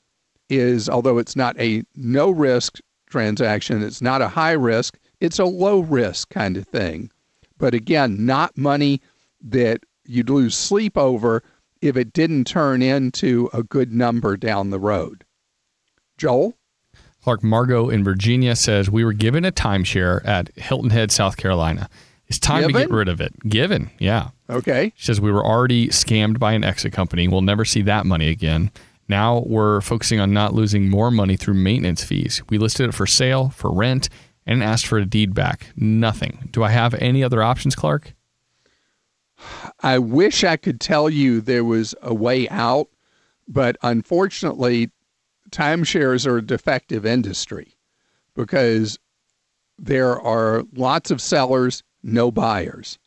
is, 0.50 0.88
although 0.88 1.18
it's 1.18 1.36
not 1.36 1.60
a 1.60 1.84
no 1.96 2.30
risk 2.30 2.80
transaction, 3.10 3.84
it's 3.84 4.02
not 4.02 4.22
a 4.22 4.30
high 4.30 4.54
risk, 4.54 4.98
it's 5.20 5.40
a 5.40 5.46
low 5.46 5.82
risk 5.82 6.30
kind 6.30 6.56
of 6.56 6.66
thing. 6.68 7.12
But 7.58 7.74
again, 7.74 8.26
not 8.26 8.58
money 8.58 9.02
that 9.42 9.84
you'd 10.06 10.30
lose 10.30 10.56
sleep 10.56 10.98
over 10.98 11.44
if 11.82 11.98
it 11.98 12.14
didn't 12.14 12.46
turn 12.46 12.82
into 12.82 13.50
a 13.52 13.62
good 13.62 13.92
number 13.92 14.38
down 14.38 14.70
the 14.70 14.80
road. 14.80 15.26
Joel? 16.18 16.56
Clark 17.22 17.44
Margot 17.44 17.90
in 17.90 18.04
Virginia 18.04 18.56
says 18.56 18.90
we 18.90 19.04
were 19.04 19.14
given 19.14 19.46
a 19.46 19.52
timeshare 19.52 20.26
at 20.28 20.50
Hilton 20.58 20.90
Head, 20.90 21.12
South 21.12 21.38
Carolina. 21.38 21.90
It's 22.28 22.40
time 22.40 22.62
Given? 22.62 22.74
to 22.76 22.88
get 22.88 22.92
rid 22.92 23.10
of 23.10 23.20
it. 23.22 23.34
Given, 23.48 23.92
yeah. 24.00 24.30
Okay. 24.50 24.94
She 24.96 25.06
says 25.06 25.20
we 25.22 25.32
were 25.32 25.46
already 25.46 25.90
scammed 25.90 26.40
by 26.40 26.54
an 26.54 26.64
exit 26.64 26.94
company. 26.94 27.28
We'll 27.28 27.42
never 27.42 27.66
see 27.66 27.82
that 27.84 28.06
money 28.06 28.30
again. 28.30 28.72
Now 29.08 29.44
we're 29.46 29.82
focusing 29.82 30.20
on 30.20 30.34
not 30.34 30.54
losing 30.54 30.90
more 30.90 31.12
money 31.12 31.36
through 31.36 31.56
maintenance 31.56 32.04
fees. 32.04 32.42
We 32.50 32.58
listed 32.58 32.90
it 32.90 32.96
for 32.96 33.06
sale, 33.06 33.50
for 33.50 33.72
rent, 33.74 34.08
and 34.46 34.64
asked 34.64 34.88
for 34.88 34.98
a 34.98 35.06
deed 35.06 35.34
back. 35.36 35.68
Nothing. 35.76 36.48
Do 36.52 36.64
I 36.64 36.70
have 36.70 36.94
any 36.96 37.24
other 37.24 37.44
options, 37.44 37.76
Clark? 37.76 38.14
I 39.82 40.00
wish 40.00 40.44
I 40.44 40.56
could 40.56 40.80
tell 40.80 41.10
you 41.10 41.42
there 41.42 41.66
was 41.66 41.94
a 42.02 42.14
way 42.14 42.48
out, 42.50 42.88
but 43.48 43.76
unfortunately, 43.82 44.90
timeshares 45.52 46.26
are 46.26 46.38
a 46.38 46.46
defective 46.46 47.06
industry 47.06 47.76
because 48.36 48.98
there 49.78 50.20
are 50.20 50.64
lots 50.74 51.12
of 51.12 51.22
sellers, 51.22 51.84
no 52.04 52.32
buyers. 52.32 52.98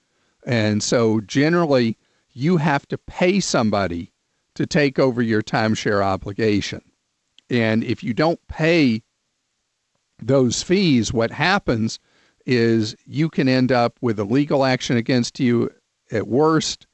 And 0.46 0.82
so 0.82 1.20
generally, 1.20 1.96
you 2.32 2.58
have 2.58 2.86
to 2.88 2.98
pay 2.98 3.40
somebody 3.40 4.12
to 4.54 4.66
take 4.66 4.98
over 4.98 5.22
your 5.22 5.42
timeshare 5.42 6.04
obligation. 6.04 6.82
And 7.50 7.84
if 7.84 8.02
you 8.02 8.14
don't 8.14 8.40
pay 8.48 9.02
those 10.20 10.62
fees, 10.62 11.12
what 11.12 11.30
happens 11.30 11.98
is 12.46 12.94
you 13.06 13.28
can 13.28 13.48
end 13.48 13.72
up 13.72 13.96
with 14.00 14.18
a 14.18 14.24
legal 14.24 14.64
action 14.64 14.96
against 14.96 15.40
you 15.40 15.70
at 16.10 16.28
worst, 16.28 16.86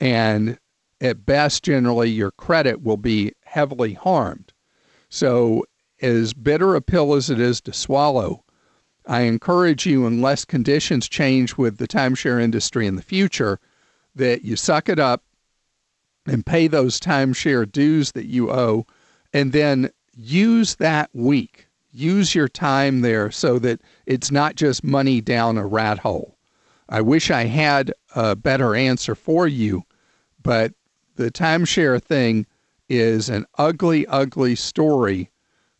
and 0.00 0.58
at 1.00 1.24
best, 1.24 1.62
generally, 1.62 2.10
your 2.10 2.30
credit 2.32 2.82
will 2.82 2.96
be 2.96 3.32
heavily 3.44 3.94
harmed. 3.94 4.52
So, 5.08 5.64
as 6.00 6.34
bitter 6.34 6.74
a 6.74 6.82
pill 6.82 7.14
as 7.14 7.30
it 7.30 7.40
is 7.40 7.60
to 7.62 7.72
swallow, 7.72 8.44
I 9.06 9.22
encourage 9.22 9.86
you, 9.86 10.06
unless 10.06 10.44
conditions 10.44 11.08
change 11.08 11.56
with 11.56 11.78
the 11.78 11.86
timeshare 11.86 12.42
industry 12.42 12.86
in 12.86 12.96
the 12.96 13.02
future, 13.02 13.60
that 14.14 14.44
you 14.44 14.56
suck 14.56 14.88
it 14.88 14.98
up 14.98 15.22
and 16.26 16.44
pay 16.44 16.66
those 16.66 16.98
timeshare 16.98 17.70
dues 17.70 18.12
that 18.12 18.26
you 18.26 18.50
owe, 18.50 18.86
and 19.32 19.52
then 19.52 19.90
use 20.16 20.74
that 20.76 21.10
week. 21.12 21.68
Use 21.92 22.34
your 22.34 22.48
time 22.48 23.00
there 23.00 23.30
so 23.30 23.58
that 23.60 23.80
it's 24.06 24.30
not 24.30 24.56
just 24.56 24.82
money 24.82 25.20
down 25.20 25.56
a 25.56 25.66
rat 25.66 25.98
hole. 25.98 26.36
I 26.88 27.00
wish 27.00 27.30
I 27.30 27.44
had 27.44 27.92
a 28.14 28.34
better 28.34 28.74
answer 28.74 29.14
for 29.14 29.46
you, 29.46 29.84
but 30.42 30.72
the 31.14 31.30
timeshare 31.30 32.02
thing 32.02 32.46
is 32.88 33.28
an 33.28 33.46
ugly, 33.58 34.06
ugly 34.06 34.54
story 34.54 35.30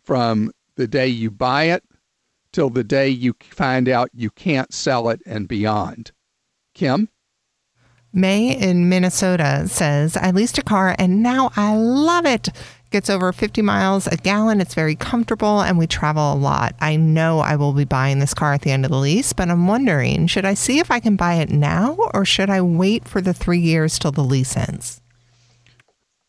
from 0.03 0.51
the 0.77 0.87
day 0.87 1.09
you 1.09 1.31
buy 1.31 1.65
it 1.65 1.83
till 2.53 2.71
the 2.71 2.85
day 2.85 3.09
you 3.09 3.35
find 3.41 3.89
out 3.89 4.09
you 4.15 4.31
can't 4.31 4.73
sell 4.73 5.09
it 5.09 5.21
and 5.27 5.49
beyond. 5.49 6.13
Kim? 6.75 7.09
May 8.13 8.57
in 8.57 8.89
Minnesota 8.89 9.65
says, 9.69 10.17
I 10.17 10.31
leased 10.31 10.57
a 10.57 10.63
car 10.63 10.97
and 10.99 11.23
now 11.23 11.51
I 11.55 11.77
love 11.77 12.25
it. 12.25 12.49
Gets 12.91 13.11
over 13.11 13.31
50 13.31 13.61
miles 13.61 14.07
a 14.07 14.17
gallon. 14.17 14.61
It's 14.61 14.75
very 14.75 14.95
comfortable 14.95 15.61
and 15.61 15.77
we 15.77 15.87
travel 15.87 16.33
a 16.33 16.35
lot. 16.35 16.75
I 16.81 16.97
know 16.97 17.41
I 17.41 17.57
will 17.57 17.75
be 17.75 17.85
buying 17.85 18.21
this 18.21 18.33
car 18.33 18.55
at 18.55 18.63
the 18.63 18.71
end 18.71 18.87
of 18.87 18.91
the 18.91 18.97
lease, 18.97 19.35
but 19.35 19.51
I'm 19.51 19.67
wondering 19.67 20.29
should 20.29 20.47
I 20.47 20.55
see 20.55 20.79
if 20.79 20.91
I 20.91 21.01
can 21.01 21.17
buy 21.17 21.35
it 21.35 21.51
now 21.51 21.99
or 22.15 22.25
should 22.25 22.49
I 22.49 22.63
wait 22.63 23.07
for 23.07 23.21
the 23.21 23.35
three 23.35 23.61
years 23.61 23.99
till 23.99 24.13
the 24.13 24.25
lease 24.25 24.57
ends? 24.57 25.03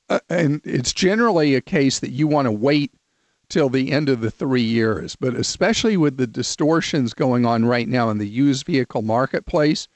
Uh, 0.09 0.19
and 0.29 0.61
it's 0.63 0.93
generally 0.93 1.55
a 1.55 1.61
case 1.61 1.99
that 1.99 2.11
you 2.11 2.27
want 2.27 2.45
to 2.45 2.51
wait 2.51 2.91
till 3.49 3.69
the 3.69 3.91
end 3.91 4.09
of 4.09 4.21
the 4.21 4.31
three 4.31 4.61
years, 4.61 5.15
but 5.15 5.33
especially 5.33 5.97
with 5.97 6.17
the 6.17 6.27
distortions 6.27 7.13
going 7.13 7.45
on 7.45 7.65
right 7.65 7.87
now 7.87 8.09
in 8.09 8.17
the 8.17 8.27
used 8.27 8.65
vehicle 8.65 9.01
marketplace, 9.01 9.87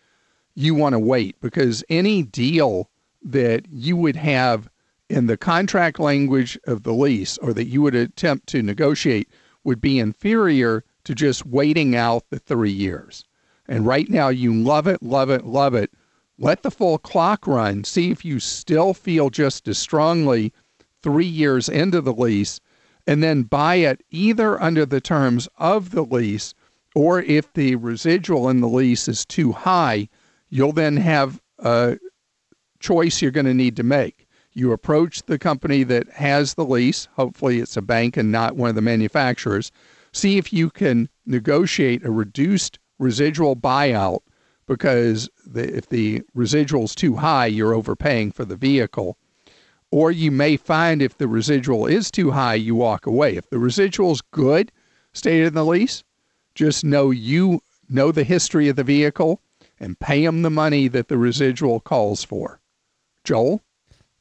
you 0.55 0.73
want 0.73 0.93
to 0.93 0.99
wait 0.99 1.39
because 1.41 1.83
any 1.89 2.23
deal 2.23 2.89
that 3.23 3.65
you 3.69 3.95
would 3.95 4.15
have 4.15 4.69
in 5.09 5.27
the 5.27 5.37
contract 5.37 5.99
language 5.99 6.57
of 6.65 6.83
the 6.83 6.93
lease 6.93 7.37
or 7.39 7.53
that 7.53 7.67
you 7.67 7.81
would 7.81 7.95
attempt 7.95 8.47
to 8.47 8.63
negotiate 8.63 9.29
would 9.63 9.81
be 9.81 9.99
inferior 9.99 10.83
to 11.03 11.13
just 11.13 11.45
waiting 11.45 11.95
out 11.95 12.23
the 12.29 12.39
three 12.39 12.71
years. 12.71 13.25
And 13.67 13.85
right 13.85 14.09
now, 14.09 14.29
you 14.29 14.53
love 14.53 14.87
it, 14.87 15.03
love 15.03 15.29
it, 15.29 15.45
love 15.45 15.75
it. 15.75 15.91
Let 16.43 16.63
the 16.63 16.71
full 16.71 16.97
clock 16.97 17.45
run. 17.45 17.83
See 17.83 18.09
if 18.09 18.25
you 18.25 18.39
still 18.39 18.95
feel 18.95 19.29
just 19.29 19.67
as 19.67 19.77
strongly 19.77 20.51
three 21.03 21.23
years 21.23 21.69
into 21.69 22.01
the 22.01 22.13
lease, 22.13 22.59
and 23.05 23.21
then 23.21 23.43
buy 23.43 23.75
it 23.75 24.03
either 24.09 24.59
under 24.59 24.83
the 24.83 25.01
terms 25.01 25.47
of 25.59 25.91
the 25.91 26.01
lease 26.01 26.55
or 26.95 27.21
if 27.21 27.53
the 27.53 27.75
residual 27.75 28.49
in 28.49 28.59
the 28.59 28.67
lease 28.67 29.07
is 29.07 29.23
too 29.23 29.51
high, 29.51 30.09
you'll 30.49 30.73
then 30.73 30.97
have 30.97 31.39
a 31.59 31.99
choice 32.79 33.21
you're 33.21 33.29
going 33.29 33.45
to 33.45 33.53
need 33.53 33.75
to 33.75 33.83
make. 33.83 34.27
You 34.53 34.71
approach 34.71 35.21
the 35.21 35.37
company 35.37 35.83
that 35.83 36.09
has 36.09 36.55
the 36.55 36.65
lease, 36.65 37.07
hopefully 37.15 37.59
it's 37.59 37.77
a 37.77 37.83
bank 37.83 38.17
and 38.17 38.31
not 38.31 38.55
one 38.55 38.69
of 38.69 38.75
the 38.75 38.81
manufacturers, 38.81 39.71
see 40.11 40.39
if 40.39 40.51
you 40.51 40.71
can 40.71 41.07
negotiate 41.23 42.03
a 42.03 42.09
reduced 42.09 42.79
residual 42.97 43.55
buyout 43.55 44.21
because 44.71 45.29
the, 45.45 45.75
if 45.75 45.89
the 45.89 46.21
residual 46.33 46.85
is 46.85 46.95
too 46.95 47.17
high, 47.17 47.45
you're 47.45 47.73
overpaying 47.73 48.31
for 48.31 48.45
the 48.45 48.55
vehicle. 48.55 49.17
Or 49.91 50.11
you 50.11 50.31
may 50.31 50.55
find 50.55 51.01
if 51.01 51.17
the 51.17 51.27
residual 51.27 51.87
is 51.87 52.09
too 52.09 52.31
high, 52.31 52.53
you 52.53 52.73
walk 52.73 53.05
away. 53.05 53.35
If 53.35 53.49
the 53.49 53.59
residual 53.59 54.13
is 54.13 54.21
good, 54.21 54.71
stated 55.11 55.47
in 55.47 55.53
the 55.55 55.65
lease, 55.65 56.05
just 56.55 56.85
know 56.85 57.11
you 57.11 57.59
know 57.89 58.13
the 58.13 58.23
history 58.23 58.69
of 58.69 58.77
the 58.77 58.85
vehicle 58.85 59.41
and 59.77 59.99
pay 59.99 60.25
them 60.25 60.41
the 60.41 60.49
money 60.49 60.87
that 60.87 61.09
the 61.09 61.17
residual 61.17 61.81
calls 61.81 62.23
for. 62.23 62.61
Joel? 63.25 63.61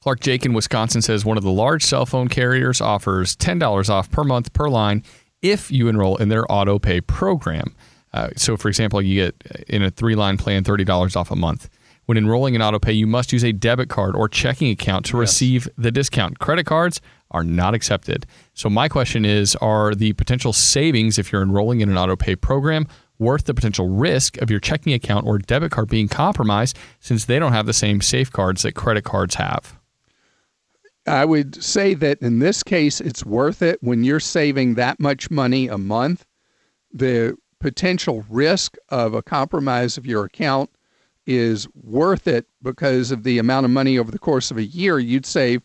Clark 0.00 0.18
Jake 0.18 0.44
in 0.44 0.52
Wisconsin 0.52 1.00
says 1.00 1.24
one 1.24 1.36
of 1.36 1.44
the 1.44 1.52
large 1.52 1.84
cell 1.84 2.06
phone 2.06 2.26
carriers 2.26 2.80
offers 2.80 3.36
$10 3.36 3.88
off 3.88 4.10
per 4.10 4.24
month 4.24 4.52
per 4.52 4.68
line 4.68 5.04
if 5.42 5.70
you 5.70 5.86
enroll 5.86 6.16
in 6.16 6.28
their 6.28 6.50
auto 6.50 6.80
pay 6.80 7.00
program. 7.00 7.76
Uh, 8.12 8.30
so, 8.36 8.56
for 8.56 8.68
example, 8.68 9.00
you 9.00 9.14
get 9.14 9.34
uh, 9.54 9.62
in 9.68 9.82
a 9.82 9.90
three 9.90 10.14
line 10.14 10.36
plan 10.36 10.64
$30 10.64 11.16
off 11.16 11.30
a 11.30 11.36
month. 11.36 11.68
When 12.06 12.18
enrolling 12.18 12.54
in 12.54 12.60
autopay, 12.60 12.96
you 12.96 13.06
must 13.06 13.32
use 13.32 13.44
a 13.44 13.52
debit 13.52 13.88
card 13.88 14.16
or 14.16 14.28
checking 14.28 14.70
account 14.70 15.06
to 15.06 15.16
yes. 15.16 15.20
receive 15.20 15.68
the 15.78 15.92
discount. 15.92 16.40
Credit 16.40 16.66
cards 16.66 17.00
are 17.30 17.44
not 17.44 17.74
accepted. 17.74 18.26
So, 18.54 18.68
my 18.68 18.88
question 18.88 19.24
is 19.24 19.54
Are 19.56 19.94
the 19.94 20.12
potential 20.14 20.52
savings 20.52 21.18
if 21.18 21.30
you're 21.30 21.42
enrolling 21.42 21.80
in 21.80 21.88
an 21.88 21.94
autopay 21.94 22.40
program 22.40 22.88
worth 23.20 23.44
the 23.44 23.54
potential 23.54 23.88
risk 23.88 24.38
of 24.38 24.50
your 24.50 24.58
checking 24.58 24.92
account 24.94 25.26
or 25.26 25.38
debit 25.38 25.70
card 25.70 25.88
being 25.88 26.08
compromised 26.08 26.76
since 27.00 27.26
they 27.26 27.38
don't 27.38 27.52
have 27.52 27.66
the 27.66 27.72
same 27.72 28.00
safeguards 28.00 28.62
that 28.62 28.72
credit 28.72 29.04
cards 29.04 29.36
have? 29.36 29.78
I 31.06 31.24
would 31.24 31.62
say 31.62 31.94
that 31.94 32.20
in 32.20 32.38
this 32.38 32.62
case, 32.62 33.00
it's 33.00 33.24
worth 33.24 33.62
it 33.62 33.78
when 33.82 34.04
you're 34.04 34.20
saving 34.20 34.74
that 34.74 34.98
much 34.98 35.30
money 35.30 35.68
a 35.68 35.78
month. 35.78 36.26
The 36.92 37.36
potential 37.60 38.24
risk 38.28 38.76
of 38.88 39.14
a 39.14 39.22
compromise 39.22 39.96
of 39.96 40.06
your 40.06 40.24
account 40.24 40.70
is 41.26 41.68
worth 41.74 42.26
it 42.26 42.46
because 42.62 43.10
of 43.10 43.22
the 43.22 43.38
amount 43.38 43.64
of 43.64 43.70
money 43.70 43.98
over 43.98 44.10
the 44.10 44.18
course 44.18 44.50
of 44.50 44.56
a 44.56 44.64
year 44.64 44.98
you'd 44.98 45.26
save 45.26 45.62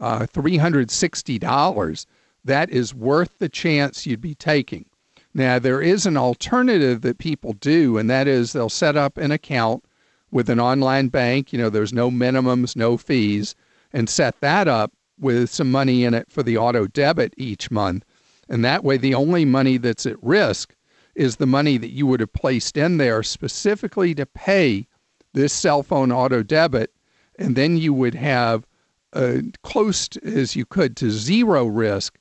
uh, 0.00 0.26
$360. 0.26 2.06
That 2.44 2.70
is 2.70 2.94
worth 2.94 3.38
the 3.38 3.48
chance 3.48 4.06
you'd 4.06 4.20
be 4.20 4.34
taking. 4.34 4.84
Now, 5.32 5.58
there 5.58 5.80
is 5.80 6.06
an 6.06 6.16
alternative 6.16 7.02
that 7.02 7.18
people 7.18 7.54
do, 7.54 7.98
and 7.98 8.08
that 8.10 8.26
is 8.26 8.52
they'll 8.52 8.68
set 8.68 8.96
up 8.96 9.16
an 9.16 9.30
account 9.30 9.84
with 10.30 10.50
an 10.50 10.60
online 10.60 11.08
bank. 11.08 11.52
You 11.52 11.58
know, 11.58 11.70
there's 11.70 11.92
no 11.92 12.10
minimums, 12.10 12.76
no 12.76 12.96
fees 12.96 13.54
and 13.96 14.10
set 14.10 14.38
that 14.40 14.68
up 14.68 14.92
with 15.18 15.48
some 15.48 15.70
money 15.70 16.04
in 16.04 16.12
it 16.12 16.30
for 16.30 16.42
the 16.42 16.58
auto 16.58 16.86
debit 16.86 17.32
each 17.38 17.70
month. 17.70 18.04
And 18.46 18.62
that 18.62 18.84
way, 18.84 18.98
the 18.98 19.14
only 19.14 19.46
money 19.46 19.78
that's 19.78 20.04
at 20.04 20.22
risk 20.22 20.74
is 21.16 21.36
the 21.36 21.46
money 21.46 21.78
that 21.78 21.90
you 21.90 22.06
would 22.06 22.20
have 22.20 22.32
placed 22.32 22.76
in 22.76 22.98
there 22.98 23.22
specifically 23.22 24.14
to 24.14 24.26
pay 24.26 24.86
this 25.32 25.52
cell 25.52 25.82
phone 25.82 26.12
auto 26.12 26.42
debit. 26.42 26.92
And 27.38 27.56
then 27.56 27.76
you 27.76 27.92
would 27.92 28.14
have 28.14 28.66
uh, 29.12 29.38
close 29.62 30.08
to, 30.08 30.24
as 30.24 30.54
you 30.54 30.64
could 30.64 30.96
to 30.98 31.10
zero 31.10 31.66
risk 31.66 32.18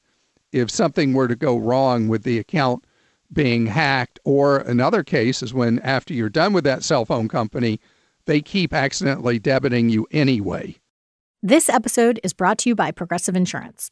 if 0.51 0.71
something 0.71 1.13
were 1.13 1.27
to 1.27 1.35
go 1.35 1.57
wrong 1.57 2.07
with 2.07 2.23
the 2.23 2.39
account 2.39 2.85
being 3.31 3.65
hacked. 3.65 4.19
Or 4.23 4.59
another 4.59 5.03
case 5.03 5.43
is 5.43 5.53
when, 5.53 5.79
after 5.79 6.13
you're 6.13 6.29
done 6.29 6.53
with 6.53 6.63
that 6.63 6.83
cell 6.83 7.05
phone 7.05 7.27
company, 7.27 7.79
they 8.25 8.41
keep 8.41 8.73
accidentally 8.73 9.39
debiting 9.39 9.91
you 9.91 10.07
anyway. 10.11 10.77
This 11.43 11.69
episode 11.69 12.19
is 12.23 12.33
brought 12.33 12.57
to 12.59 12.69
you 12.69 12.75
by 12.75 12.91
Progressive 12.91 13.35
Insurance. 13.35 13.91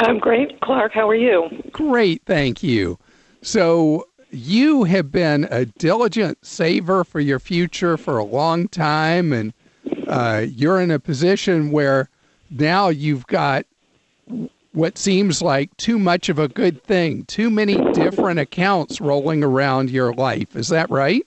I'm 0.00 0.18
great, 0.18 0.60
Clark. 0.60 0.92
How 0.92 1.08
are 1.08 1.14
you? 1.14 1.48
Great, 1.72 2.22
thank 2.24 2.62
you. 2.62 2.98
So, 3.42 4.06
you 4.30 4.84
have 4.84 5.10
been 5.10 5.46
a 5.50 5.64
diligent 5.64 6.44
saver 6.46 7.04
for 7.04 7.20
your 7.20 7.38
future 7.38 7.96
for 7.96 8.16
a 8.16 8.24
long 8.24 8.68
time, 8.68 9.32
and 9.32 9.52
uh, 10.06 10.46
you're 10.48 10.80
in 10.80 10.90
a 10.90 11.00
position 11.00 11.70
where 11.70 12.08
now 12.50 12.88
you've 12.88 13.26
got 13.26 13.66
what 14.72 14.96
seems 14.96 15.42
like 15.42 15.76
too 15.76 15.98
much 15.98 16.28
of 16.28 16.38
a 16.38 16.48
good 16.48 16.82
thing, 16.84 17.24
too 17.24 17.50
many 17.50 17.76
different 17.92 18.38
accounts 18.38 19.00
rolling 19.00 19.42
around 19.42 19.90
your 19.90 20.12
life. 20.12 20.54
Is 20.54 20.68
that 20.68 20.88
right? 20.90 21.26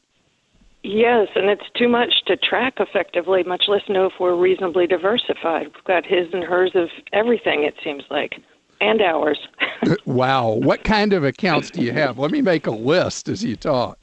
Yes, 0.84 1.28
and 1.36 1.50
it's 1.50 1.70
too 1.78 1.88
much 1.88 2.14
to 2.28 2.36
track 2.36 2.76
effectively, 2.78 3.44
much 3.44 3.64
less 3.68 3.84
know 3.88 4.06
if 4.06 4.14
we're 4.20 4.36
reasonably 4.36 4.88
diversified. 4.88 5.68
We've 5.74 5.84
got 5.86 6.06
his 6.06 6.28
and 6.34 6.44
hers 6.44 6.72
of 6.76 6.90
everything, 7.14 7.64
it 7.64 7.76
seems 7.84 8.04
like, 8.10 8.36
and 8.82 9.02
ours. 9.02 9.40
wow. 10.06 10.50
What 10.50 10.84
kind 10.84 11.14
of 11.14 11.24
accounts 11.24 11.70
do 11.70 11.82
you 11.82 11.92
have? 11.92 12.18
Let 12.20 12.32
me 12.32 12.42
make 12.42 12.68
a 12.68 12.72
list 12.72 13.30
as 13.30 13.44
you 13.44 13.56
talk. 13.56 13.98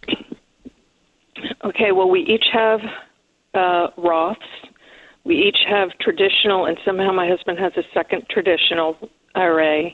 Okay, 1.65 1.93
well, 1.93 2.09
we 2.09 2.21
each 2.21 2.47
have 2.53 2.81
uh, 3.55 3.89
Roths. 3.99 4.37
We 5.25 5.37
each 5.37 5.59
have 5.69 5.91
traditional, 6.01 6.67
and 6.67 6.79
somehow 6.85 7.13
my 7.13 7.29
husband 7.29 7.59
has 7.59 7.73
a 7.77 7.83
second 7.93 8.25
traditional 8.31 8.97
IRA. 9.35 9.91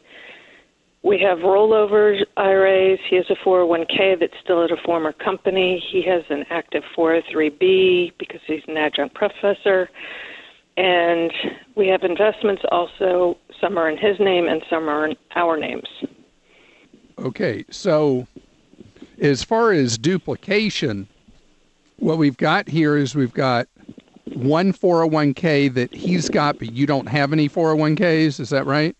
We 1.02 1.20
have 1.20 1.38
rollover 1.38 2.20
IRAs. 2.36 2.98
He 3.08 3.16
has 3.16 3.26
a 3.30 3.36
401k 3.46 4.18
that's 4.20 4.32
still 4.42 4.64
at 4.64 4.70
a 4.70 4.76
former 4.84 5.12
company. 5.12 5.82
He 5.92 6.02
has 6.02 6.22
an 6.30 6.44
active 6.50 6.82
403b 6.96 8.12
because 8.18 8.40
he's 8.46 8.62
an 8.66 8.76
adjunct 8.76 9.14
professor. 9.14 9.88
And 10.76 11.32
we 11.74 11.88
have 11.88 12.02
investments 12.02 12.62
also. 12.70 13.36
Some 13.60 13.78
are 13.78 13.88
in 13.88 13.96
his 13.96 14.20
name 14.20 14.46
and 14.46 14.62
some 14.68 14.88
are 14.88 15.06
in 15.06 15.16
our 15.34 15.56
names. 15.56 15.88
Okay, 17.18 17.64
so 17.70 18.26
as 19.18 19.42
far 19.42 19.72
as 19.72 19.96
duplication, 19.96 21.08
what 21.98 22.18
we've 22.18 22.36
got 22.36 22.68
here 22.68 22.96
is 22.96 23.14
we've 23.14 23.32
got 23.32 23.68
one 24.34 24.72
401k 24.72 25.72
that 25.72 25.94
he's 25.94 26.28
got, 26.28 26.58
but 26.58 26.72
you 26.72 26.86
don't 26.86 27.08
have 27.08 27.32
any 27.32 27.48
401ks. 27.48 28.38
Is 28.38 28.50
that 28.50 28.66
right? 28.66 28.94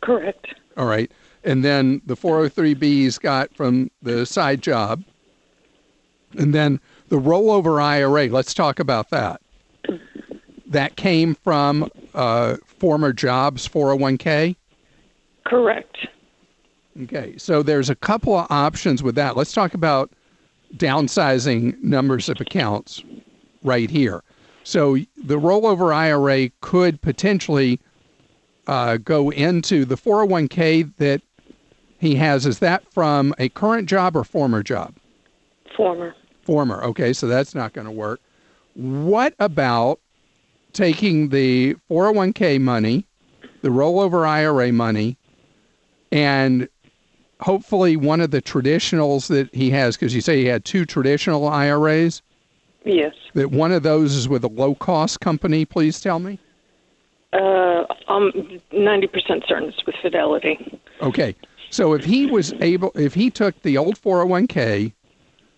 Correct. 0.00 0.54
All 0.76 0.86
right. 0.86 1.10
And 1.42 1.64
then 1.64 2.00
the 2.06 2.14
403b's 2.14 3.18
got 3.18 3.54
from 3.56 3.90
the 4.02 4.24
side 4.26 4.62
job. 4.62 5.02
And 6.38 6.54
then 6.54 6.78
the 7.08 7.16
rollover 7.16 7.82
IRA, 7.82 8.28
let's 8.28 8.54
talk 8.54 8.78
about 8.78 9.10
that. 9.10 9.40
That 10.70 10.96
came 10.96 11.34
from 11.34 11.90
uh, 12.14 12.56
former 12.64 13.12
jobs 13.12 13.68
401k? 13.68 14.56
Correct. 15.44 16.06
Okay. 17.02 17.34
So 17.36 17.62
there's 17.62 17.90
a 17.90 17.94
couple 17.94 18.36
of 18.36 18.46
options 18.50 19.02
with 19.02 19.16
that. 19.16 19.36
Let's 19.36 19.52
talk 19.52 19.74
about 19.74 20.10
downsizing 20.76 21.82
numbers 21.82 22.28
of 22.28 22.40
accounts 22.40 23.02
right 23.62 23.90
here. 23.90 24.22
So 24.62 24.94
the 25.16 25.38
rollover 25.38 25.92
IRA 25.92 26.50
could 26.60 27.02
potentially 27.02 27.80
uh, 28.66 28.98
go 28.98 29.30
into 29.30 29.84
the 29.84 29.96
401k 29.96 30.94
that 30.98 31.22
he 31.98 32.14
has. 32.14 32.46
Is 32.46 32.60
that 32.60 32.84
from 32.92 33.34
a 33.38 33.48
current 33.48 33.88
job 33.88 34.16
or 34.16 34.22
former 34.22 34.62
job? 34.62 34.94
Former. 35.76 36.14
Former. 36.42 36.82
Okay, 36.84 37.12
so 37.12 37.26
that's 37.26 37.54
not 37.54 37.72
going 37.72 37.86
to 37.86 37.92
work. 37.92 38.20
What 38.74 39.34
about 39.40 39.98
taking 40.72 41.28
the 41.28 41.76
401k 41.90 42.60
money, 42.60 43.06
the 43.62 43.68
rollover 43.68 44.26
IRA 44.26 44.72
money, 44.72 45.16
and 46.12 46.68
hopefully 47.40 47.96
one 47.96 48.20
of 48.20 48.30
the 48.30 48.42
traditionals 48.42 49.28
that 49.28 49.54
he 49.54 49.70
has, 49.70 49.96
because 49.96 50.14
you 50.14 50.20
say 50.20 50.38
he 50.38 50.46
had 50.46 50.64
two 50.64 50.84
traditional 50.84 51.48
IRAs? 51.48 52.22
Yes. 52.84 53.14
That 53.34 53.50
one 53.50 53.72
of 53.72 53.82
those 53.82 54.14
is 54.14 54.28
with 54.28 54.44
a 54.44 54.48
low 54.48 54.74
cost 54.74 55.20
company, 55.20 55.64
please 55.64 56.00
tell 56.00 56.18
me? 56.18 56.38
Uh, 57.32 57.84
I'm 58.08 58.32
90% 58.72 59.46
certain 59.46 59.68
it's 59.68 59.86
with 59.86 59.94
Fidelity. 60.02 60.80
Okay. 61.00 61.36
So 61.70 61.92
if 61.92 62.04
he 62.04 62.26
was 62.26 62.52
able, 62.54 62.90
if 62.96 63.14
he 63.14 63.30
took 63.30 63.60
the 63.62 63.78
old 63.78 64.00
401k, 64.00 64.92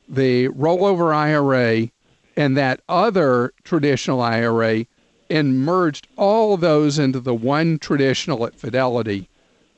the 0.09 0.48
rollover 0.48 1.14
IRA, 1.14 1.88
and 2.37 2.57
that 2.57 2.81
other 2.88 3.53
traditional 3.64 4.20
IRA 4.20 4.85
and 5.33 5.64
merged 5.64 6.07
all 6.16 6.59
those 6.59 6.99
into 6.99 7.18
the 7.18 7.35
one 7.35 7.79
traditional 7.79 8.45
at 8.45 8.55
Fidelity, 8.55 9.29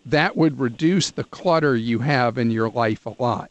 that 0.05 0.37
would 0.37 0.59
reduce 0.59 1.13
the 1.13 1.23
clutter 1.23 1.77
you 1.77 2.01
have 2.01 2.37
in 2.37 2.51
your 2.51 2.69
life 2.69 3.07
a 3.07 3.15
lot. 3.21 3.51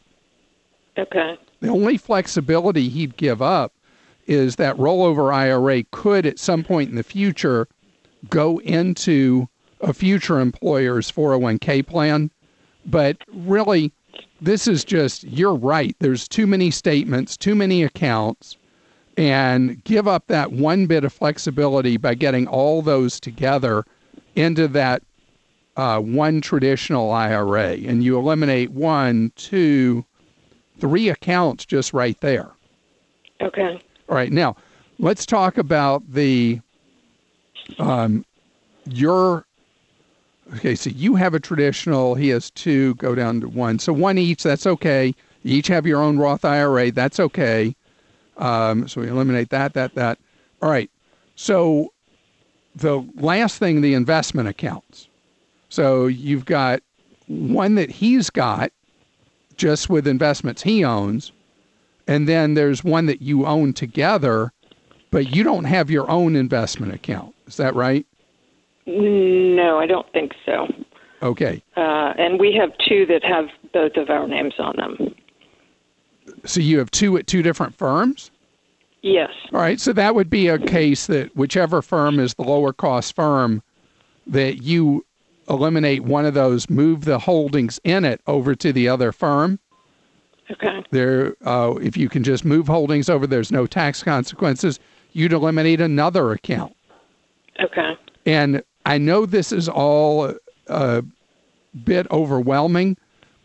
Okay. 0.98 1.38
The 1.60 1.68
only 1.68 1.96
flexibility 1.96 2.90
he'd 2.90 3.16
give 3.16 3.40
up 3.40 3.72
is 4.26 4.56
that 4.56 4.76
rollover 4.76 5.32
IRA 5.32 5.82
could 5.92 6.26
at 6.26 6.38
some 6.38 6.62
point 6.62 6.90
in 6.90 6.96
the 6.96 7.02
future 7.02 7.66
go 8.28 8.58
into 8.60 9.48
a 9.80 9.94
future 9.94 10.40
employer's 10.40 11.10
401k 11.10 11.86
plan. 11.86 12.30
But 12.84 13.16
really, 13.32 13.92
this 14.42 14.68
is 14.68 14.84
just, 14.84 15.24
you're 15.24 15.54
right. 15.54 15.96
There's 16.00 16.28
too 16.28 16.46
many 16.46 16.70
statements, 16.70 17.36
too 17.36 17.54
many 17.54 17.82
accounts, 17.82 18.58
and 19.16 19.82
give 19.84 20.08
up 20.08 20.26
that 20.26 20.52
one 20.52 20.86
bit 20.86 21.04
of 21.04 21.12
flexibility 21.12 21.96
by 21.96 22.14
getting 22.14 22.46
all 22.46 22.82
those 22.82 23.20
together 23.20 23.84
into 24.34 24.66
that 24.68 25.02
uh, 25.76 26.00
one 26.00 26.40
traditional 26.40 27.12
IRA. 27.12 27.72
And 27.72 28.02
you 28.02 28.18
eliminate 28.18 28.70
one, 28.70 29.32
two, 29.36 30.04
three 30.78 31.08
accounts 31.08 31.64
just 31.64 31.92
right 31.92 32.20
there. 32.20 32.50
Okay. 33.40 33.80
All 34.08 34.14
right. 34.14 34.32
Now, 34.32 34.56
let's 34.98 35.26
talk 35.26 35.58
about 35.58 36.02
the 36.10 36.60
um, 37.78 38.24
your 38.86 39.46
okay. 40.56 40.74
So 40.74 40.90
you 40.90 41.14
have 41.14 41.34
a 41.34 41.40
traditional. 41.40 42.14
He 42.14 42.28
has 42.28 42.50
two. 42.50 42.94
Go 42.96 43.14
down 43.14 43.40
to 43.40 43.48
one. 43.48 43.78
So 43.78 43.92
one 43.92 44.18
each. 44.18 44.42
That's 44.42 44.66
okay. 44.66 45.14
You 45.42 45.58
each 45.58 45.68
have 45.68 45.86
your 45.86 46.00
own 46.02 46.18
Roth 46.18 46.44
IRA. 46.44 46.90
That's 46.90 47.18
okay. 47.18 47.74
Um, 48.38 48.88
so 48.88 49.00
we 49.00 49.08
eliminate 49.08 49.50
that. 49.50 49.74
That. 49.74 49.94
That. 49.94 50.18
All 50.62 50.70
right. 50.70 50.90
So 51.36 51.92
the 52.74 53.06
last 53.16 53.58
thing, 53.58 53.80
the 53.80 53.94
investment 53.94 54.48
accounts. 54.48 55.08
So 55.68 56.06
you've 56.06 56.44
got 56.44 56.82
one 57.26 57.74
that 57.76 57.90
he's 57.90 58.30
got 58.30 58.72
just 59.56 59.88
with 59.88 60.06
investments 60.06 60.62
he 60.62 60.84
owns, 60.84 61.32
and 62.06 62.28
then 62.28 62.54
there's 62.54 62.84
one 62.84 63.06
that 63.06 63.22
you 63.22 63.46
own 63.46 63.72
together, 63.72 64.52
but 65.10 65.34
you 65.34 65.42
don't 65.42 65.64
have 65.64 65.90
your 65.90 66.08
own 66.10 66.36
investment 66.36 66.92
account. 66.92 67.34
Is 67.46 67.56
that 67.56 67.74
right? 67.74 68.06
No, 68.86 69.78
I 69.78 69.86
don't 69.86 70.10
think 70.12 70.32
so. 70.44 70.66
Okay. 71.22 71.62
Uh, 71.76 72.12
and 72.18 72.38
we 72.38 72.52
have 72.54 72.70
two 72.86 73.06
that 73.06 73.24
have 73.24 73.46
both 73.72 73.96
of 73.96 74.10
our 74.10 74.28
names 74.28 74.54
on 74.58 74.76
them. 74.76 75.14
So 76.44 76.60
you 76.60 76.78
have 76.78 76.90
two 76.90 77.16
at 77.16 77.26
two 77.26 77.42
different 77.42 77.74
firms? 77.74 78.30
Yes. 79.02 79.30
All 79.52 79.60
right. 79.60 79.78
So 79.78 79.92
that 79.92 80.14
would 80.14 80.30
be 80.30 80.48
a 80.48 80.58
case 80.58 81.06
that 81.08 81.34
whichever 81.36 81.82
firm 81.82 82.18
is 82.18 82.34
the 82.34 82.42
lower 82.42 82.72
cost 82.72 83.14
firm, 83.14 83.62
that 84.26 84.62
you 84.62 85.04
eliminate 85.48 86.04
one 86.04 86.24
of 86.24 86.32
those, 86.32 86.70
move 86.70 87.04
the 87.04 87.18
holdings 87.18 87.78
in 87.84 88.04
it 88.04 88.20
over 88.26 88.54
to 88.54 88.72
the 88.72 88.88
other 88.88 89.12
firm. 89.12 89.58
Okay. 90.50 90.84
There, 90.90 91.34
uh, 91.44 91.74
if 91.82 91.96
you 91.96 92.08
can 92.08 92.22
just 92.22 92.44
move 92.44 92.66
holdings 92.66 93.08
over, 93.08 93.26
there's 93.26 93.52
no 93.52 93.66
tax 93.66 94.02
consequences. 94.02 94.78
You'd 95.12 95.32
eliminate 95.32 95.80
another 95.80 96.32
account. 96.32 96.74
Okay. 97.62 97.96
And 98.26 98.62
I 98.86 98.98
know 98.98 99.26
this 99.26 99.52
is 99.52 99.68
all 99.68 100.34
a 100.68 101.04
bit 101.84 102.06
overwhelming, 102.10 102.96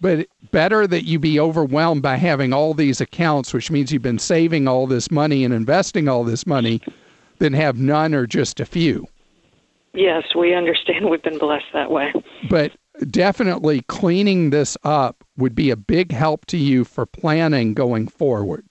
but 0.01 0.27
better 0.51 0.87
that 0.87 1.05
you 1.05 1.19
be 1.19 1.39
overwhelmed 1.39 2.01
by 2.01 2.15
having 2.15 2.53
all 2.53 2.73
these 2.73 3.01
accounts, 3.01 3.53
which 3.53 3.69
means 3.71 3.91
you've 3.91 4.01
been 4.01 4.19
saving 4.19 4.67
all 4.67 4.87
this 4.87 5.11
money 5.11 5.43
and 5.43 5.53
investing 5.53 6.07
all 6.07 6.23
this 6.23 6.45
money, 6.47 6.81
than 7.39 7.53
have 7.53 7.77
none 7.77 8.13
or 8.13 8.27
just 8.27 8.59
a 8.59 8.65
few. 8.65 9.07
Yes, 9.93 10.23
we 10.35 10.53
understand. 10.53 11.09
We've 11.09 11.23
been 11.23 11.37
blessed 11.37 11.65
that 11.73 11.89
way. 11.89 12.13
But 12.49 12.73
definitely 13.09 13.81
cleaning 13.83 14.49
this 14.49 14.77
up 14.83 15.23
would 15.37 15.55
be 15.55 15.69
a 15.69 15.77
big 15.77 16.11
help 16.11 16.45
to 16.47 16.57
you 16.57 16.83
for 16.83 17.05
planning 17.05 17.73
going 17.73 18.07
forward. 18.07 18.65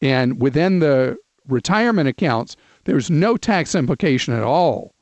And 0.00 0.40
within 0.40 0.78
the 0.78 1.16
retirement 1.48 2.08
accounts, 2.08 2.56
there's 2.84 3.10
no 3.10 3.36
tax 3.36 3.74
implication 3.74 4.34
at 4.34 4.42
all 4.42 4.94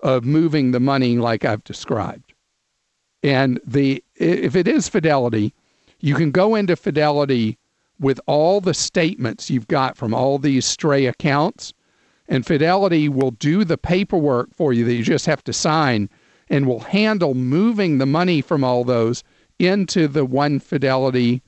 of 0.00 0.24
moving 0.24 0.70
the 0.70 0.80
money 0.80 1.16
like 1.16 1.44
I've 1.44 1.64
described. 1.64 2.29
And 3.22 3.60
the 3.66 4.02
if 4.16 4.56
it 4.56 4.66
is 4.66 4.88
Fidelity, 4.88 5.54
you 6.00 6.14
can 6.14 6.30
go 6.30 6.54
into 6.54 6.76
Fidelity 6.76 7.58
with 7.98 8.20
all 8.26 8.60
the 8.60 8.74
statements 8.74 9.50
you've 9.50 9.68
got 9.68 9.96
from 9.96 10.14
all 10.14 10.38
these 10.38 10.64
stray 10.64 11.06
accounts, 11.06 11.74
and 12.28 12.46
Fidelity 12.46 13.08
will 13.08 13.32
do 13.32 13.64
the 13.64 13.76
paperwork 13.76 14.54
for 14.54 14.72
you 14.72 14.84
that 14.86 14.94
you 14.94 15.02
just 15.02 15.26
have 15.26 15.44
to 15.44 15.52
sign 15.52 16.08
and 16.48 16.66
will 16.66 16.80
handle 16.80 17.34
moving 17.34 17.98
the 17.98 18.06
money 18.06 18.40
from 18.40 18.64
all 18.64 18.84
those 18.84 19.22
into 19.58 20.08
the 20.08 20.24
one 20.24 20.58
Fidelity 20.58 21.42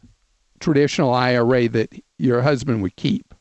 traditional 0.60 1.12
IRA 1.12 1.68
that 1.68 1.92
your 2.18 2.42
husband 2.42 2.82
would 2.82 2.96
keep. 2.96 3.34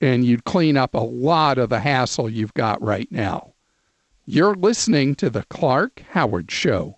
And 0.00 0.24
you'd 0.24 0.44
clean 0.44 0.76
up 0.76 0.94
a 0.94 0.98
lot 0.98 1.58
of 1.58 1.70
the 1.70 1.80
hassle 1.80 2.30
you've 2.30 2.54
got 2.54 2.80
right 2.80 3.10
now. 3.10 3.54
You're 4.24 4.54
listening 4.54 5.14
to 5.16 5.30
The 5.30 5.44
Clark 5.44 6.02
Howard 6.10 6.50
Show. 6.50 6.97